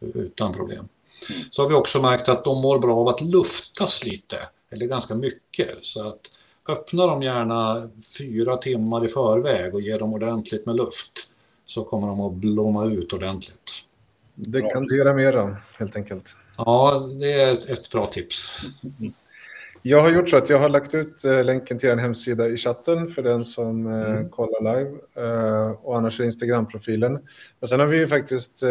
[0.00, 0.78] utan problem.
[0.78, 1.42] Mm.
[1.50, 4.36] Så har vi också märkt att de mår bra av att luftas lite,
[4.70, 5.78] eller ganska mycket.
[5.82, 6.20] Så att
[6.68, 11.30] öppna dem gärna fyra timmar i förväg och ge dem ordentligt med luft
[11.64, 13.70] så kommer de att blomma ut ordentligt.
[14.34, 16.36] Dekantera mera helt enkelt.
[16.58, 18.60] Ja, det är ett, ett, bra tips.
[19.82, 22.56] Jag har gjort så att jag har lagt ut eh, länken till en hemsida i
[22.56, 24.28] chatten för den som eh, mm.
[24.28, 27.18] kollar live eh, och annars är Instagram-profilen.
[27.60, 28.62] Och sen har vi faktiskt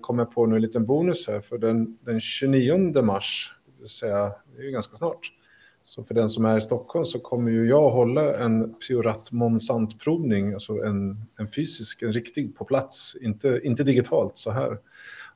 [0.00, 4.32] kommit på nu en liten bonus här för den, den 29 mars, det vill säga
[4.56, 5.32] det är ju ganska snart.
[5.82, 10.52] Så för den som är i Stockholm så kommer ju jag hålla en Piorat Monsant-provning,
[10.52, 14.78] alltså en, en fysisk, en riktig på plats, inte, inte digitalt så här.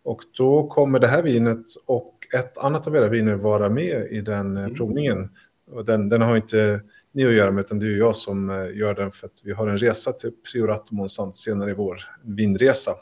[0.02, 4.20] Och då kommer det här vinet och ett annat av era viner vara med i
[4.20, 4.76] den eh, mm.
[4.76, 5.30] provningen.
[5.70, 6.80] Och den, den har inte
[7.12, 9.52] ni att göra med, utan det är jag som eh, gör den för att vi
[9.52, 12.94] har en resa till Priorat Monsant senare i vår, en vinresa.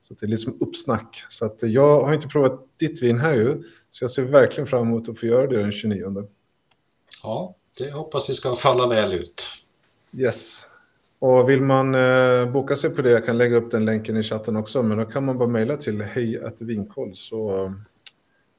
[0.00, 1.24] Så det är liksom uppsnack.
[1.28, 4.82] Så att jag har inte provat ditt vin här ju, så jag ser verkligen fram
[4.82, 6.28] emot att få göra det den 29.
[7.22, 9.46] Ja, det hoppas vi ska falla väl ut.
[10.12, 10.66] Yes.
[11.20, 14.22] Och vill man eh, boka sig på det, jag kan lägga upp den länken i
[14.22, 17.74] chatten också, men då kan man bara mejla till hejvinkoll så,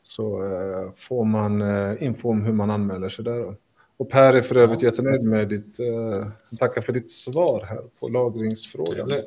[0.02, 3.40] så eh, får man eh, info om hur man anmäler sig där.
[3.40, 3.56] Då.
[3.98, 4.90] Och Per är för övrigt ja.
[4.90, 6.28] jättenöjd med ditt, eh,
[6.60, 9.10] tackar för ditt svar här på lagringsfrågan.
[9.10, 9.22] Ja.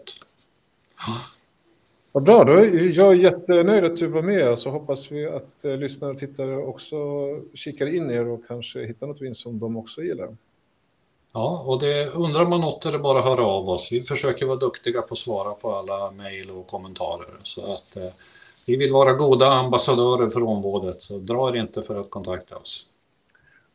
[2.12, 4.59] Vad bra, då är jag jättenöjd att du var med.
[4.59, 6.97] Så hoppas vi att eh, lyssnare och tittare också
[7.55, 10.37] kikar in er och kanske hittar något vin som de också gillar.
[11.35, 13.89] Ja, och det, undrar man något är det bara att höra av oss.
[13.93, 17.37] Vi försöker vara duktiga på att svara på alla mejl och kommentarer.
[17.43, 18.09] Så att eh,
[18.66, 22.89] vi vill vara goda ambassadörer för området, så dra er inte för att kontakta oss.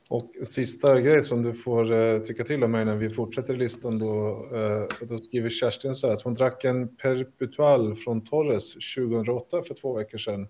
[0.08, 4.00] Och sista grej som du får eh, tycka till om mig när vi fortsätter listan
[4.00, 9.62] då, eh, då skriver Kerstin så här att hon drack en Perpetual från Torres 2008
[9.64, 10.48] för två veckor sedan.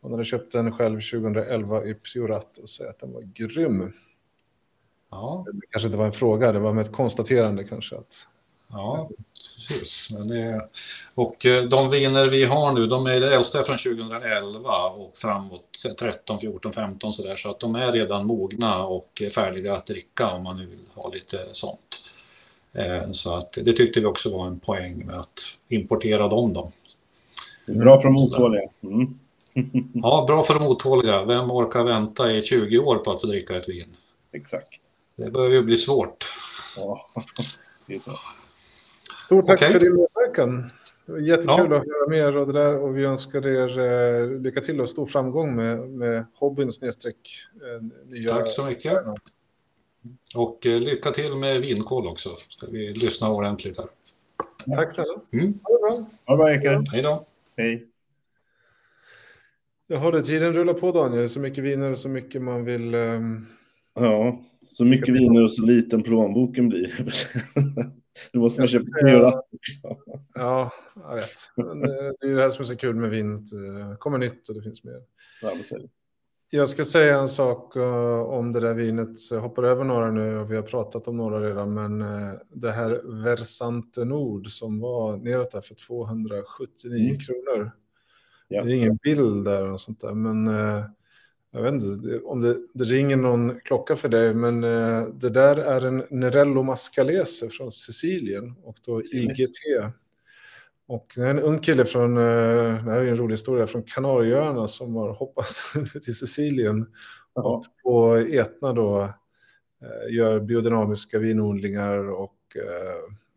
[0.00, 3.92] Hon hade köpt den själv 2011 i Priorat och säger att den var grym.
[5.10, 5.44] Ja.
[5.52, 7.96] Det kanske inte var en fråga, det var med ett konstaterande kanske.
[7.96, 8.26] Att...
[8.70, 10.10] Ja, precis.
[10.10, 10.68] Men det,
[11.14, 15.84] och eh, de viner vi har nu, de är det äldsta från 2011 och framåt
[15.98, 17.36] 13, 14, 15 sådär.
[17.36, 21.08] Så att de är redan mogna och färdiga att dricka om man nu vill ha
[21.08, 22.04] lite sånt.
[22.72, 26.52] Eh, så att det tyckte vi också var en poäng med att importera dem.
[26.52, 26.72] Då.
[27.66, 28.62] Bra för de otåliga.
[28.82, 29.18] Mm.
[29.94, 31.24] ja, bra för de otåliga.
[31.24, 33.96] Vem orkar vänta i 20 år på att få dricka ett vin?
[34.32, 34.80] Exakt.
[35.18, 36.26] Det börjar ju bli svårt.
[36.76, 37.10] Ja,
[37.86, 38.18] det är så.
[39.14, 39.72] Stort tack okay.
[39.72, 40.70] för din medverkan.
[41.26, 41.76] Jättekul ja.
[41.76, 45.06] att höra mer och det där och vi önskar er eh, lycka till och stor
[45.06, 48.28] framgång med, med hobbyn snedstreck eh, nya...
[48.28, 48.98] Tack så mycket.
[50.34, 52.30] Och eh, lycka till med vinkål också.
[52.48, 53.86] Ska vi lyssna ordentligt här.
[54.76, 55.20] Tack snälla.
[55.32, 55.58] Mm.
[55.62, 56.06] Ha det bra.
[56.26, 56.82] Ha det bra, Eker.
[56.92, 57.26] Hej då.
[57.56, 57.86] Hej.
[59.86, 61.28] Jaha, det tiden rullar på Daniel.
[61.28, 62.94] Så mycket viner och så mycket man vill...
[62.94, 63.46] Um...
[63.94, 64.38] Ja,
[64.68, 66.92] så mycket viner och så liten plånboken blir.
[68.32, 69.96] Du måste man köpa fyra också.
[70.34, 71.38] Ja, jag vet.
[71.56, 73.50] Men eh, det är ju det här som är så kul med vinet.
[73.50, 75.02] Det kommer nytt och det finns mer.
[75.42, 75.52] Ja,
[76.50, 79.30] jag ska säga en sak uh, om det där vinet.
[79.30, 81.74] Jag hoppar över några nu och vi har pratat om några redan.
[81.74, 81.98] Men
[82.48, 87.18] det här Versante Nord som var neråt där för 279 mm.
[87.18, 87.70] kronor.
[88.48, 88.64] Ja.
[88.64, 90.14] Det är ingen bild där och sånt där.
[90.14, 90.48] Men
[91.50, 95.56] jag vet inte om det, det, ringer någon klocka för dig, men eh, det där
[95.56, 99.58] är en Nerello Mascalese från Sicilien och då IGT.
[100.86, 102.22] Och det är en ung kille från, eh,
[102.84, 105.46] det här är en rolig historia, från Kanarieöarna som har hoppat
[106.02, 106.86] till Sicilien
[107.32, 109.00] och på Etna då
[109.82, 112.34] eh, gör biodynamiska vinodlingar och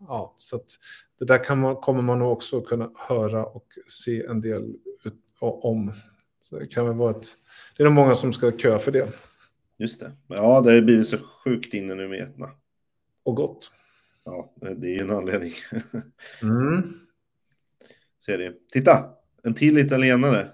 [0.07, 0.65] ja, så att
[1.19, 5.93] det där kan man, kommer man också kunna höra och se en del ut, om.
[6.51, 7.37] Så det kan väl vara ett
[7.77, 9.09] det är nog många som ska kö för det.
[9.77, 10.11] Just det.
[10.27, 12.49] Ja, det har blivit så sjukt inne nu med Etna.
[13.23, 13.71] Och gott.
[14.23, 15.53] Ja, det är ju en anledning.
[16.43, 16.93] Mm.
[18.25, 18.53] Ser det.
[18.71, 19.09] Titta,
[19.43, 20.51] en till italienare.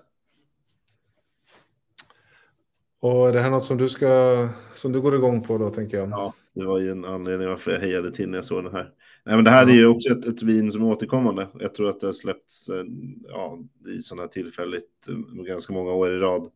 [3.00, 5.98] Och är det här något som du ska, som du går igång på då, tänker
[5.98, 6.10] jag?
[6.10, 8.94] Ja, det var ju en anledning varför jag hejade till när jag såg den här.
[9.28, 11.48] Nej, men det här är ju också ett, ett vin som är återkommande.
[11.60, 12.84] Jag tror att det har släppts eh,
[13.28, 13.60] ja,
[13.98, 16.52] i sådana här tillfälligt eh, ganska många år i rad.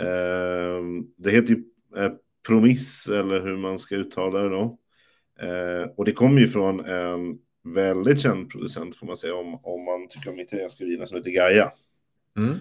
[0.00, 1.64] Ehm, det heter ju
[1.96, 2.12] eh,
[2.46, 4.78] Promiss, eller hur man ska uttala det då.
[5.40, 7.38] Ehm, och det kommer ju från en
[7.74, 11.30] väldigt känd producent, får man säga, om, om man tycker om italienska viner, som heter
[11.30, 11.70] Gaia.
[12.36, 12.54] Mm.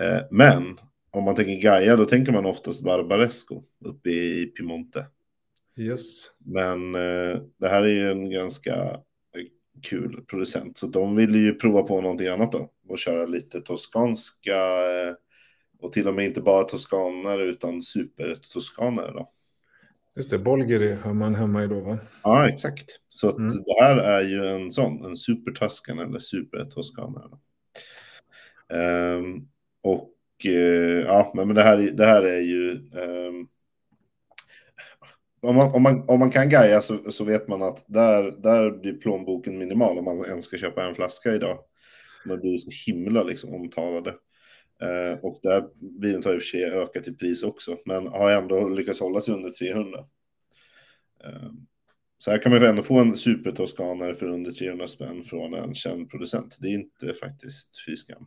[0.00, 0.76] Ehm, men
[1.10, 5.06] om man tänker Gaia, då tänker man oftast Barbaresco uppe i Piemonte.
[5.76, 6.30] Yes.
[6.38, 9.00] Men eh, det här är ju en ganska
[9.82, 14.56] kul producent, så de vill ju prova på någonting annat då och köra lite toskanska
[14.56, 15.14] eh,
[15.78, 19.32] och till och med inte bara toskanare utan super-toskanare då.
[20.16, 21.98] Just det, Bolgeri har man hemma i då va?
[22.22, 22.90] Ja, exakt.
[23.08, 23.48] Så mm.
[23.48, 27.38] det här är ju en sån, en super-toskan eller super-toskanare.
[28.68, 29.48] Um,
[29.82, 30.14] och
[30.46, 32.70] uh, ja, men det här, det här är ju...
[32.92, 33.48] Um,
[35.42, 38.70] om man, om, man, om man kan Gaia så, så vet man att där, där
[38.70, 41.58] blir plånboken minimal om man ens ska köpa en flaska idag.
[42.26, 44.10] Man blir så himla liksom omtalade.
[44.82, 45.64] Eh, och där
[46.00, 49.20] vinet har i och för sig ökat i pris också, men har ändå lyckats hålla
[49.20, 49.98] sig under 300.
[51.24, 51.50] Eh,
[52.18, 55.74] så här kan man ju ändå få en supertoskanare för under 300 spänn från en
[55.74, 56.56] känd producent.
[56.60, 58.26] Det är inte faktiskt fy skam.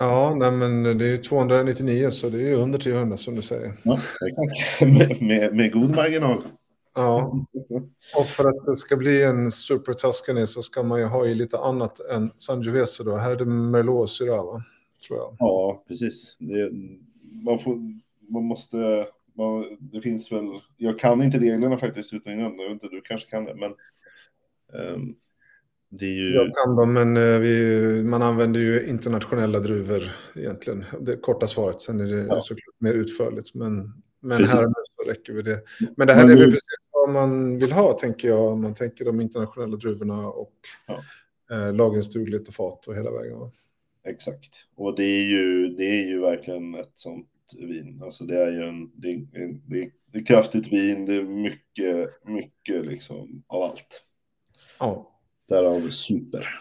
[0.00, 3.72] Ja, nej, men det är 299 så det är under 300 som du säger.
[3.82, 3.98] Ja,
[4.28, 4.80] exakt.
[4.80, 6.42] med, med, med god marginal.
[6.94, 7.46] Ja,
[8.16, 11.34] och för att det ska bli en Super Tuscany så ska man ju ha i
[11.34, 13.16] lite annat än Sangiovese då.
[13.16, 14.64] Här är det Merlot och Syrah va?
[15.06, 15.36] tror jag.
[15.38, 16.36] Ja, precis.
[16.38, 16.70] Det,
[17.44, 17.76] man, får,
[18.28, 19.06] man måste...
[19.34, 20.44] Man, det finns väl...
[20.76, 22.58] Jag kan inte reglerna faktiskt utan innan.
[22.58, 23.74] Jag vet inte, du kanske kan det, men...
[24.72, 25.16] Um,
[26.04, 26.34] ju...
[26.34, 30.02] Jag kan dem, men uh, vi, man använder ju internationella druvor
[30.34, 30.84] egentligen.
[31.00, 32.40] Det korta svaret, sen är det ja.
[32.40, 33.54] såklart mer utförligt.
[33.54, 34.64] Men, men här
[34.96, 35.62] så räcker vi det.
[35.96, 38.52] Men det här men är väl precis vad man vill ha, tänker jag.
[38.52, 40.54] Om man tänker de internationella druvorna och
[40.86, 41.02] ja.
[41.56, 43.50] uh, lagringsdugligt och fat och hela vägen.
[44.06, 44.54] Exakt.
[44.76, 48.00] Och det är ju, det är ju verkligen ett sånt vin.
[48.04, 49.26] Alltså det är ju en, det är,
[49.66, 54.02] det är, det är kraftigt vin, det är mycket, mycket liksom av allt.
[54.78, 55.15] Ja.
[55.48, 56.60] Därav super.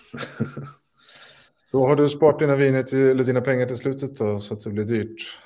[1.72, 4.64] då har du sparat dina, viner till, eller dina pengar till slutet då, så att
[4.64, 5.40] det blir dyrt.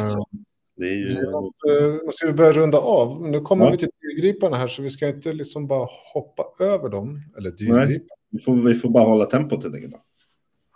[0.00, 0.30] Exakt.
[0.76, 1.14] Det är ju...
[1.14, 3.28] Nu måste vi börja runda av.
[3.28, 3.70] Nu kommer ja.
[3.70, 7.20] vi till dyrgriparna här, så vi ska inte liksom bara hoppa över dem.
[7.38, 8.16] Eller dyrgripar.
[8.30, 9.94] Vi får, vi får bara hålla tempot helt enkelt.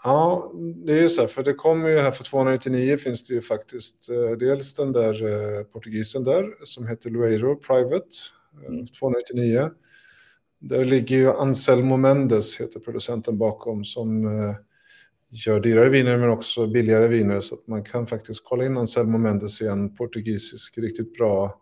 [0.05, 0.53] Ja,
[0.85, 3.43] det är ju så här, för det kommer ju här för 299 finns det ju
[3.43, 8.09] faktiskt eh, dels den där eh, portugisen där som heter Lueiro Private,
[8.63, 8.87] eh, mm.
[8.87, 9.71] 299.
[10.69, 14.55] Där ligger ju Anselmo Mendes, heter producenten bakom, som eh,
[15.31, 17.41] gör dyrare viner men också billigare viner.
[17.41, 21.61] Så att man kan faktiskt kolla in Anselmo Mendes i en portugisisk riktigt bra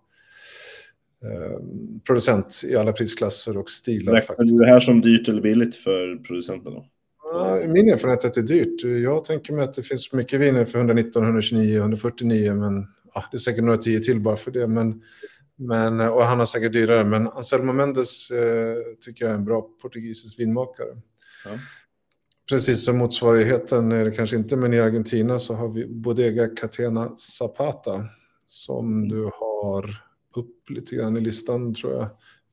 [1.24, 1.59] eh,
[2.07, 4.12] producent i alla prisklasser och stilar.
[4.12, 6.86] Räknar du det här som dyrt eller billigt för producenten då?
[7.68, 8.84] min erfarenhet är att det är dyrt.
[9.05, 13.36] Jag tänker mig att det finns mycket viner för 119, 129, 149, men ja, det
[13.36, 14.66] är säkert några tio till bara för det.
[14.66, 15.03] Men,
[15.68, 19.68] men, och han har säkert dyrare, men Anselmo Mendes eh, tycker jag är en bra
[19.82, 20.88] portugisisk vinmakare.
[21.44, 21.50] Ja.
[22.48, 27.08] Precis som motsvarigheten är det kanske inte, men i Argentina så har vi Bodega Catena
[27.16, 28.04] Zapata
[28.46, 29.08] som mm.
[29.08, 30.02] du har
[30.36, 32.08] upp lite grann i listan tror jag.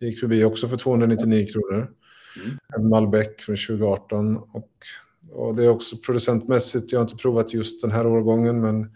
[0.09, 1.91] gick förbi också för 299 kronor.
[2.35, 2.57] Mm.
[2.77, 4.37] En Malbec från 2018.
[4.37, 4.71] Och,
[5.31, 8.91] och det är också producentmässigt, jag har inte provat just den här årgången, men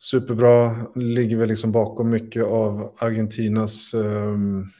[0.00, 0.86] superbra.
[0.94, 4.70] Ligger väl liksom bakom mycket av Argentinas um,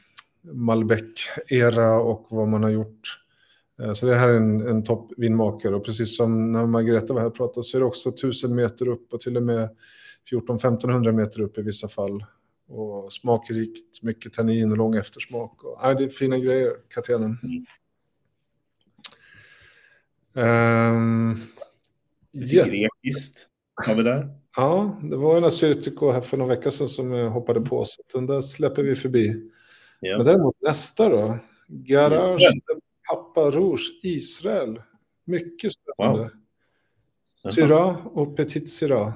[0.43, 3.21] Malbec-era och vad man har gjort.
[3.83, 7.29] Eh, så det här är en, en toppvinmakare och precis som när Margareta var här
[7.29, 9.77] och pratade så är det också 1000 meter upp och till och med
[10.31, 12.25] 14-1500 meter upp i vissa fall.
[12.69, 15.65] Och smakrikt, mycket tannin och lång eftersmak.
[15.65, 17.39] Och, ja, det är fina grejer, katenen.
[17.43, 17.67] Mm.
[20.35, 21.43] Um,
[22.33, 24.40] Lite grekiskt har vi där.
[24.57, 27.85] Ja, det var en Assyrtiko här för några veckor sedan som jag hoppade på.
[27.85, 29.51] Så den där släpper vi förbi.
[30.01, 30.17] Ja.
[30.17, 31.39] Men däremot nästa då.
[31.69, 32.61] Garage Israel.
[33.11, 34.83] Papa Rouge, Israel.
[35.25, 36.23] Mycket spännande.
[37.45, 37.51] Wow.
[37.53, 39.13] Syrah och Petit Syrah.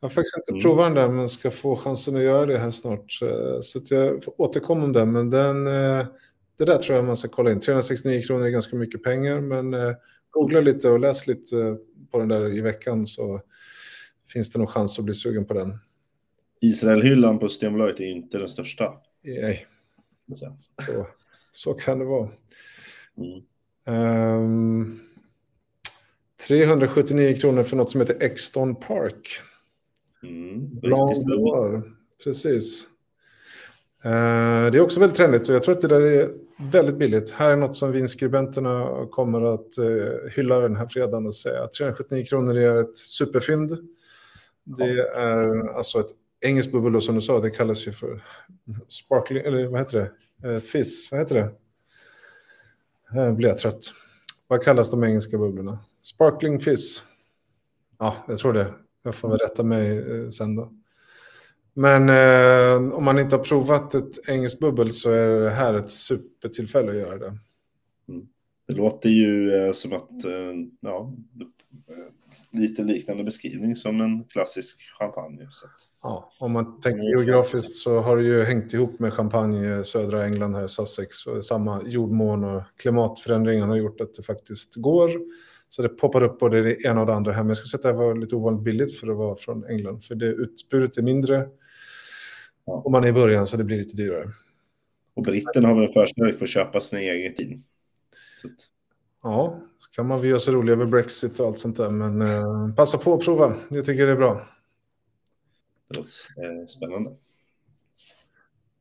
[0.00, 0.60] Jag har faktiskt inte Mm.
[0.62, 3.18] provat den där men ska få chansen att göra det här snart.
[3.22, 5.12] Eh, Så att jag får återkomma om den.
[5.12, 6.06] Men den, eh,
[6.58, 7.60] det där tror jag man ska kolla in.
[7.60, 9.92] 369 kronor är ganska mycket pengar men eh,
[10.30, 11.76] googla lite och läs lite
[12.10, 13.40] på den där i veckan så
[14.36, 15.78] finns det nog chans att bli sugen på den.
[16.60, 18.92] Israelhyllan på Systembolaget är inte den största.
[19.24, 19.66] Nej,
[20.86, 21.06] Så.
[21.50, 22.28] så, kan det vara.
[23.16, 23.42] Mm.
[23.86, 25.00] Ehm,
[26.48, 29.28] 379 kronor för något som heter Exton Park.
[30.22, 30.80] Mm.
[32.24, 32.86] Precis.
[34.04, 37.30] Eh, det är också väldigt trendigt och jag tror att det där är väldigt billigt.
[37.30, 41.72] Här är något som vinskribenterna kommer att eh, hylla den här fredagen och säga att
[41.72, 43.95] 379 kronor är ett superfynd.
[44.66, 46.10] Det är alltså ett
[46.40, 48.24] engelskt bubbel som du sa, det kallas ju för
[48.88, 49.98] sparkling, eller vad heter
[50.40, 50.48] det?
[50.48, 51.50] Eh, fizz, vad heter det?
[53.12, 53.80] Nu blir jag trött.
[54.48, 55.78] Vad kallas de engelska bubblorna?
[56.00, 57.04] Sparkling fizz.
[57.98, 58.74] Ja, jag tror det.
[59.02, 60.72] Jag får väl rätta mig eh, sen då.
[61.74, 65.90] Men eh, om man inte har provat ett engelskt bubbel så är det här ett
[65.90, 67.38] supertillfälle att göra det.
[68.66, 71.14] Det låter ju eh, som att, eh, ja,
[71.88, 72.12] eh,
[72.50, 75.46] lite liknande beskrivning som en klassisk champagne.
[75.50, 75.66] Så
[76.02, 77.10] Ja, om man tänker Mm.
[77.10, 81.26] geografiskt så har det ju hängt ihop med champagne i södra England här i Sussex.
[81.26, 85.10] Och samma jordmån och klimatförändringar har gjort att det faktiskt går.
[85.68, 87.42] Så det poppar upp både det ena och det andra här.
[87.42, 89.64] Men jag skulle säga att det här var lite ovanligt billigt för att vara från
[89.64, 90.04] England.
[90.04, 91.48] För det utbudet är mindre.
[92.64, 92.82] Ja.
[92.84, 94.28] Om man är i början så det blir lite dyrare.
[95.14, 97.64] och britterna har väl för sig att köpa sin egen vin.
[98.44, 98.50] Att,
[99.22, 99.60] Ja,
[99.96, 101.90] kan man väl göra sig rolig över Brexit och allt sånt där.
[101.90, 103.54] Men eh, passa på att prova.
[103.68, 104.46] Jag tycker det är bra.
[105.88, 107.16] det låter eh, spännande.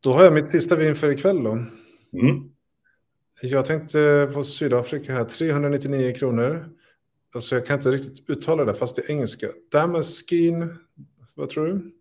[0.04, 1.52] Då har jag mitt sista vin för ikväll då.
[1.52, 2.50] Mm.
[3.42, 6.70] Jag tänkte på Sydafrika här, 399 kronor.
[7.34, 9.48] Alltså jag kan inte riktigt uttala det fast det är engelska.
[9.72, 10.78] Damaskin,
[11.34, 11.92] vad tror du?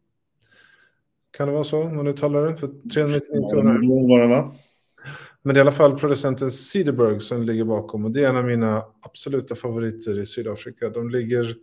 [1.30, 2.56] Kan det vara så man uttalar det?
[2.56, 3.78] För 399 Ja, kronor.
[3.78, 4.54] det vara va?
[5.44, 8.36] Men det är i alla fall producenten Cederberg som ligger bakom och det är en
[8.36, 10.88] av mina absoluta favoriter i Sydafrika.
[10.88, 11.56] De ligger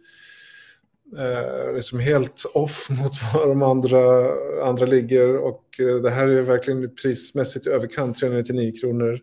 [1.17, 4.32] eh, liksom helt off mot vad de andra,
[4.63, 9.19] andra ligger och eh, det här är verkligen prismässigt i överkant, 399 kronor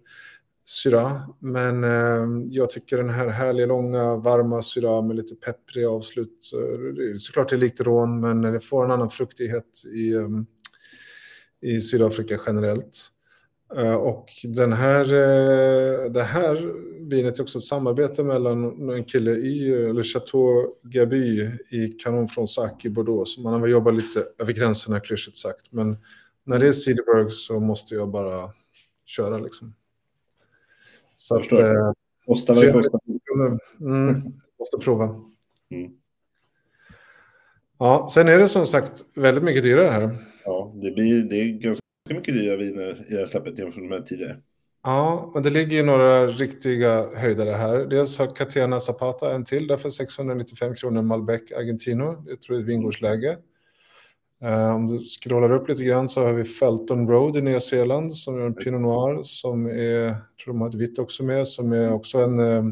[0.69, 1.23] syra.
[1.39, 6.79] Men eh, jag tycker den här härliga, långa, varma syra med lite pepprig avslut, eh,
[6.79, 10.29] det är såklart det är likt rån men det får en annan fruktighet i, eh,
[11.61, 13.09] i Sydafrika generellt.
[13.77, 16.73] Eh, Och den här, eh, det här
[17.09, 22.73] vinet är också ett samarbete mellan en kille i, eller Chateau Gaby i Canon Fronsac
[22.85, 23.35] i Bordeaux.
[23.35, 25.73] Så man har väl jobbat lite över gränserna, klyschigt sagt.
[25.73, 25.97] Men
[26.45, 28.51] när det är Cederberg så måste jag bara
[29.07, 29.75] köra liksom.
[31.15, 31.65] Så Jag att, förstår.
[31.65, 31.93] eh,
[32.27, 33.01] Kostar vad det kostar.
[33.81, 34.23] mm,
[34.59, 35.05] måste prova.
[35.71, 35.91] Mm.
[37.79, 40.19] Ja, sen är det som sagt väldigt mycket dyrare här.
[40.45, 41.83] Ja, det, blir, det är ganska
[42.15, 44.37] mycket dyra viner i det här släppet jämfört med tidigare.
[44.83, 47.79] Ja, men det ligger ju några riktiga höjdare här.
[47.79, 52.25] Dels har Catena Zapata en till, därför 695 kronor Malbec Argentino.
[52.27, 53.37] Det tror jag är ett vingårdsläge.
[54.43, 58.17] Eh, om du scrollar upp lite grann så har vi Felton Road i Nya Zeeland
[58.17, 61.49] som är en Pinot Noir som är, jag tror de har ett vitt också med,
[61.49, 62.63] som är också en eh,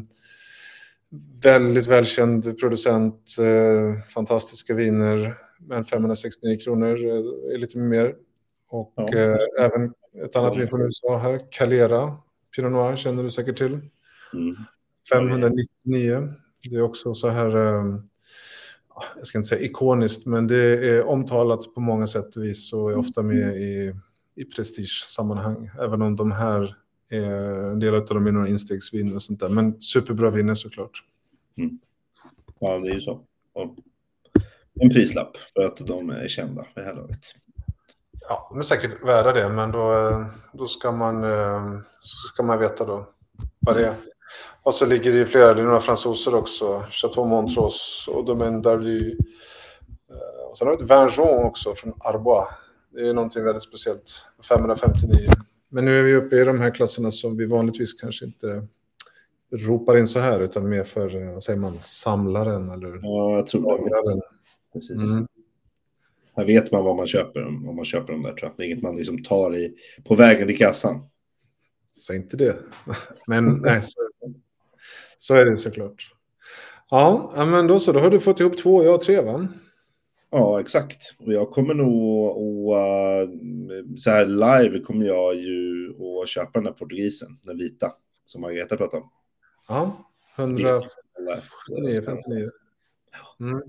[1.43, 6.87] väldigt välkänd producent, eh, fantastiska viner, men 569 kronor
[7.53, 8.15] är lite mer.
[8.69, 9.13] Och Ja.
[9.13, 9.93] eh, även
[10.23, 12.17] ett annat vin från USA här, Calera
[12.55, 13.79] Pinot Noir känner du säkert till.
[14.33, 14.55] Mm.
[15.13, 16.33] 599.
[16.69, 17.99] Det är också så här, eh,
[19.15, 22.91] jag ska inte säga ikoniskt, men det är omtalat på många sätt och vis och
[22.91, 23.93] är ofta med i,
[24.35, 25.69] i prestigesammanhang.
[25.79, 26.75] Även om de här,
[27.09, 29.49] är, en del av dem är några instegsviner och sånt där.
[29.49, 31.03] Men superbra viner såklart.
[32.59, 33.25] Ja, det är ju så.
[33.53, 33.75] Och
[34.79, 37.25] en prislapp för att de är kända för det här laget.
[38.29, 41.79] Ja, de är säkert värda det, men då, eh, då ska, man, eh,
[42.33, 43.07] ska man veta då
[43.59, 43.93] vad det är.
[44.63, 48.61] Och så ligger det ju flera, det är några fransoser också, Chateau Montrose och Domaine
[48.63, 49.11] d'Arly.
[50.11, 52.47] Eh, Och sen har vi ett Vinjon också från Arbois.
[52.93, 55.27] Det är någonting väldigt speciellt, 559.
[55.69, 58.67] Men nu är vi uppe i de här klasserna som vi vanligtvis kanske inte
[59.51, 64.15] ropar in så här, utan mer för, vad säger man, samlaren eller Ja, jag tror
[64.15, 64.21] det.
[64.73, 65.11] Precis.
[65.11, 65.27] Mm.
[66.37, 68.57] Här vet man vad man köper om man köper dem där tror jag.
[68.57, 71.09] Det är inget man liksom tar i på vägen till kassan.
[72.05, 72.57] Säg inte det.
[73.27, 73.99] Men nej, så,
[75.17, 76.13] så är det såklart.
[76.89, 77.91] Ja, ja, men då så.
[77.91, 79.47] Då har du fått ihop två, jag tre va?
[80.29, 81.15] Ja, exakt.
[81.17, 83.29] Och jag kommer nog att,
[84.01, 87.93] så här live kommer jag ju att köpa den här portugisen, den vita,
[88.25, 89.09] som Margareta pratade om.
[89.67, 92.49] Ja, 179, 59.
[93.39, 93.61] Mm.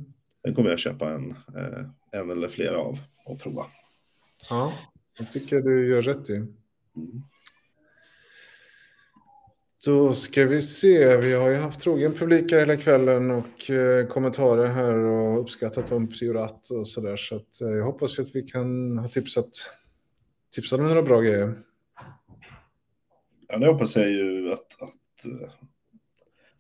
[0.43, 3.67] Den kommer jag köpa en, eh, en eller flera av och prova.
[4.51, 4.73] Ja,
[5.19, 6.35] jag tycker du gör rätt i.
[6.35, 6.49] Mm.
[9.87, 14.67] Då ska vi se, vi har ju haft trogen publik hela kvällen och eh, kommentarer
[14.67, 17.17] här och uppskattat om Priorat och sådär.
[17.17, 19.51] Så att, eh, jag hoppas att vi kan ha tipsat,
[20.55, 21.63] tipsat om några bra grejer.
[23.49, 25.51] Ja, det hoppas jag ju att, att, eh,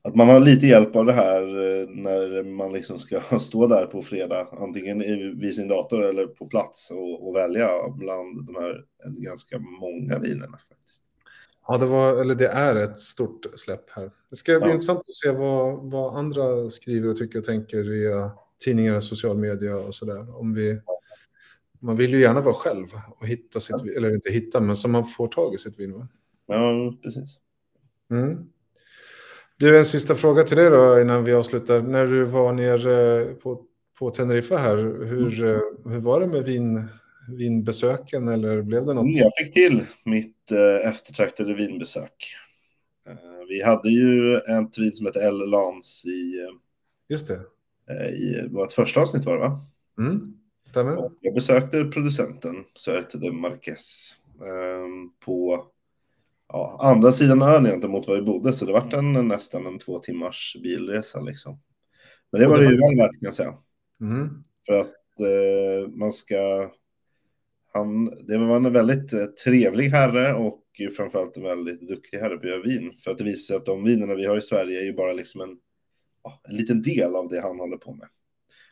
[0.09, 3.87] att man har lite hjälp av det här eh, när man liksom ska stå där
[3.87, 4.99] på fredag, antingen
[5.41, 10.59] vid sin dator eller på plats och, och välja bland de här ganska många vinerna.
[10.69, 11.03] Faktiskt.
[11.67, 14.11] Ja, det, var, eller det är ett stort släpp här.
[14.31, 14.73] Det ska bli ja.
[14.73, 18.31] intressant att se vad, vad andra skriver och tycker och tänker via
[18.65, 20.39] tidningar, social media och sådär.
[20.41, 20.81] Om vi,
[21.81, 22.87] man vill ju gärna vara själv
[23.21, 23.93] och hitta sitt, ja.
[23.97, 26.09] eller inte hitta, men så man får tag i sitt vin.
[26.47, 27.39] Ja, precis.
[28.11, 28.49] Mm.
[29.61, 31.83] Du, en sista fråga till dig då innan vi avslutar.
[31.83, 33.65] När du var nere på,
[33.99, 35.61] på Teneriffa här, hur, mm.
[35.85, 36.89] hur var det med vin,
[37.29, 39.05] vinbesöken eller blev det något?
[39.05, 42.35] Mm, jag fick till mitt eh, eftertraktade vinbesök.
[43.09, 43.15] Eh,
[43.49, 46.55] vi hade ju ett vin som heter El Lans i, eh,
[47.09, 47.41] Just det.
[47.91, 49.67] Eh, i vårt första avsnitt var det va?
[49.99, 50.35] Mm,
[50.65, 51.11] stämmer.
[51.21, 54.15] Jag besökte producenten Suerte de Marquez
[55.25, 55.67] på
[56.49, 59.79] ja, andra sidan ön egentligen mot var vi bodde, så det var en, nästan en
[59.79, 61.61] två timmars bilresa liksom.
[62.33, 63.55] Men det var det, det ju väl värt kan jag säga.
[64.01, 64.29] Mm.
[64.67, 66.71] För att eh, man ska
[67.73, 70.65] han, det var en väldigt eh, trevlig herre och
[70.97, 72.93] framförallt en väldigt duktig herre på att göra vin.
[73.05, 75.13] För att det visar sig att de vinerna vi har i Sverige är ju bara
[75.13, 75.57] liksom en,
[76.49, 78.09] en liten del av det han håller på med.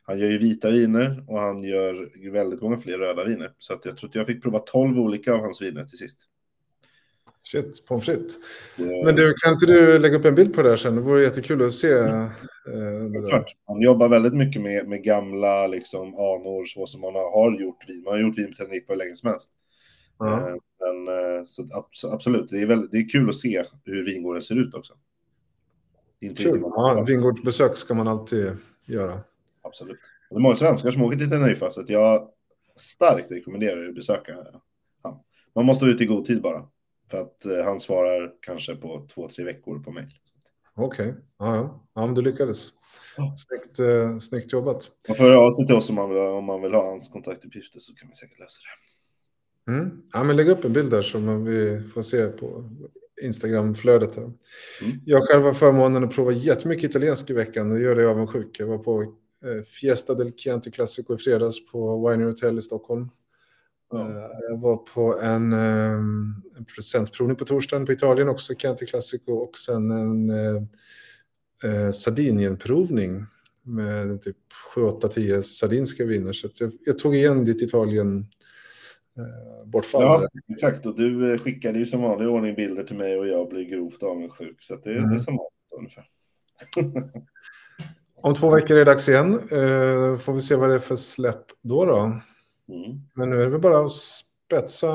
[0.02, 3.52] Han gör ju vita viner och han gör väldigt många fler röda viner.
[3.58, 6.28] Så att jag tror att jag fick prova tolv olika av hans viner till sist.
[7.46, 8.38] Shit, pommes frites.
[8.76, 9.04] Ja.
[9.04, 10.94] Men du, kan inte du lägga upp en bild på det här sen?
[10.94, 11.92] Det vore jättekul att se.
[11.92, 12.28] Eh,
[13.28, 13.56] klart.
[13.66, 18.02] Han jobbar väldigt mycket med, med gamla liksom, anor så som man har gjort vin.
[18.02, 19.52] Man har gjort vin på Teneriffa hur länge som helst.
[20.18, 20.48] Ja.
[20.48, 21.66] Eh, men, eh, så,
[22.12, 24.94] absolut, det är, väldigt, det är kul att se hur vingården ser ut också.
[26.20, 26.60] Inte kul.
[26.62, 29.20] Ja, vingårdsbesök ska man alltid göra.
[29.62, 29.98] Absolut.
[30.30, 32.28] Det är många svenskar som åker till Teneriffa så att jag
[32.76, 34.34] starkt rekommenderar att besöka
[35.02, 35.14] han.
[35.54, 36.68] Man måste ut i god tid bara.
[37.10, 40.06] För att eh, han svarar kanske på två, tre veckor på mejl.
[40.74, 41.22] Okej, okay.
[41.38, 41.86] ja, ja.
[41.94, 42.72] ja, men du lyckades.
[43.36, 44.90] Snyggt, eh, snyggt jobbat.
[45.08, 47.08] Man får höra av sig till oss om man, vill, om man vill ha hans
[47.08, 48.86] kontaktuppgifter så kan vi säkert lösa det.
[49.72, 50.02] Mm.
[50.12, 52.70] Ja, men lägg upp en bild där som vi får se på
[53.22, 54.16] Instagram-flödet.
[54.16, 54.32] Mm.
[55.04, 57.70] Jag själv har förmånen att prova jättemycket italiensk i veckan.
[57.70, 58.60] Det gör det avundsjuk.
[58.60, 63.08] Jag var på eh, Fiesta del Chianti Classico i fredags på Winer Hotel i Stockholm.
[63.90, 64.10] Ja.
[64.10, 69.32] Eh, jag var på en, ehm, en producentprovning på torsdagen på Italien också, Chianti Classico,
[69.32, 70.62] och sen en eh,
[71.64, 73.26] eh Sardinienprovning
[73.62, 74.36] med typ
[74.74, 76.32] 7-8-10 sardinska viner.
[76.32, 78.26] Så jag, jag, tog igen ditt Italien
[79.16, 80.02] eh, bortfall.
[80.02, 80.86] Ja, exakt.
[80.86, 84.62] Och du skickade ju som vanlig ordning bilder till mig och jag blir grovt avundsjuk.
[84.62, 85.08] Så det, mm.
[85.08, 86.04] det är som vanligt ungefär.
[88.22, 89.34] Om två veckor är det dags igen.
[89.34, 91.84] Eh, får vi se vad det är för släpp då.
[91.84, 92.20] då.
[92.68, 93.00] Mm.
[93.14, 94.88] Men nu är det väl bara att spetsa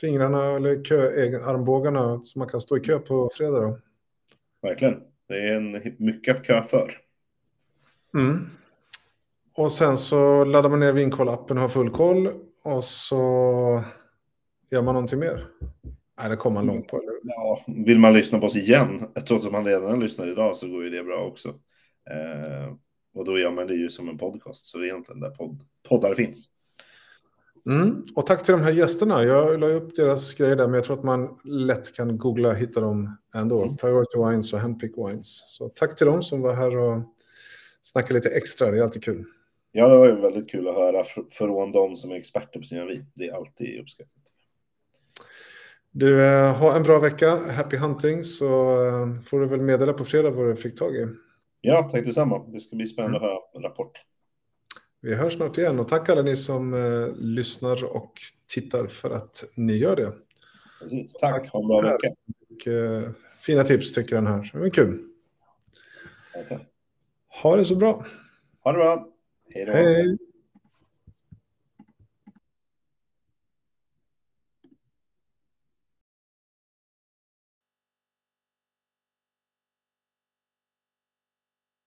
[0.00, 0.96] fingrarna eller kö,
[1.44, 3.60] armbågarna så man kan stå i kö på fredag.
[3.60, 3.78] Då.
[4.62, 5.02] Verkligen.
[5.28, 6.92] Det är en, mycket att kö för.
[8.14, 8.46] Mm.
[9.54, 12.28] Och sen så laddar man ner Vinkoll-appen och har full koll.
[12.62, 13.16] Och så
[14.70, 15.46] gör man någonting mer.
[16.20, 16.96] Nej, det kommer man långt på.
[16.96, 17.12] Eller?
[17.22, 20.84] Ja, vill man lyssna på oss igen, trots att man redan lyssnar idag, så går
[20.84, 21.48] ju det bra också.
[22.10, 22.74] Eh,
[23.14, 25.62] och då gör man det ju som en podcast, så det är egentligen där podd,
[25.88, 26.48] poddar finns.
[27.66, 28.04] Mm.
[28.14, 29.24] Och tack till de här gästerna.
[29.24, 32.56] Jag la upp deras grejer där, men jag tror att man lätt kan googla och
[32.56, 33.62] hitta dem ändå.
[33.62, 33.76] Mm.
[33.76, 35.56] Priority Wines och Handpick Wines.
[35.56, 37.02] Så tack till dem som var här och
[37.82, 38.70] snackade lite extra.
[38.70, 39.24] Det är alltid kul.
[39.72, 42.86] Ja, det var ju väldigt kul att höra från de som är experter på sina
[42.86, 43.06] vin.
[43.14, 44.12] Det är alltid uppskattat.
[45.90, 47.36] Du, eh, ha en bra vecka.
[47.36, 48.46] Happy hunting, så
[48.86, 51.06] eh, får du väl meddela på fredag vad du fick tag i.
[51.60, 52.46] Ja, tack detsamma.
[52.48, 53.28] Det ska bli spännande mm.
[53.28, 53.92] att höra en rapport.
[55.00, 58.12] Vi hörs snart igen och tack alla ni som eh, lyssnar och
[58.46, 60.12] tittar för att ni gör det.
[60.80, 61.48] Precis, tack.
[61.48, 62.14] Ha en bra vecka.
[62.50, 63.10] Och, eh,
[63.40, 64.50] fina tips tycker den här.
[64.52, 65.04] Det var kul.
[66.44, 66.58] Okay.
[67.42, 68.06] Ha det så bra.
[68.64, 69.08] Ha det bra.
[69.54, 69.72] Hej då.
[69.72, 70.18] Hej.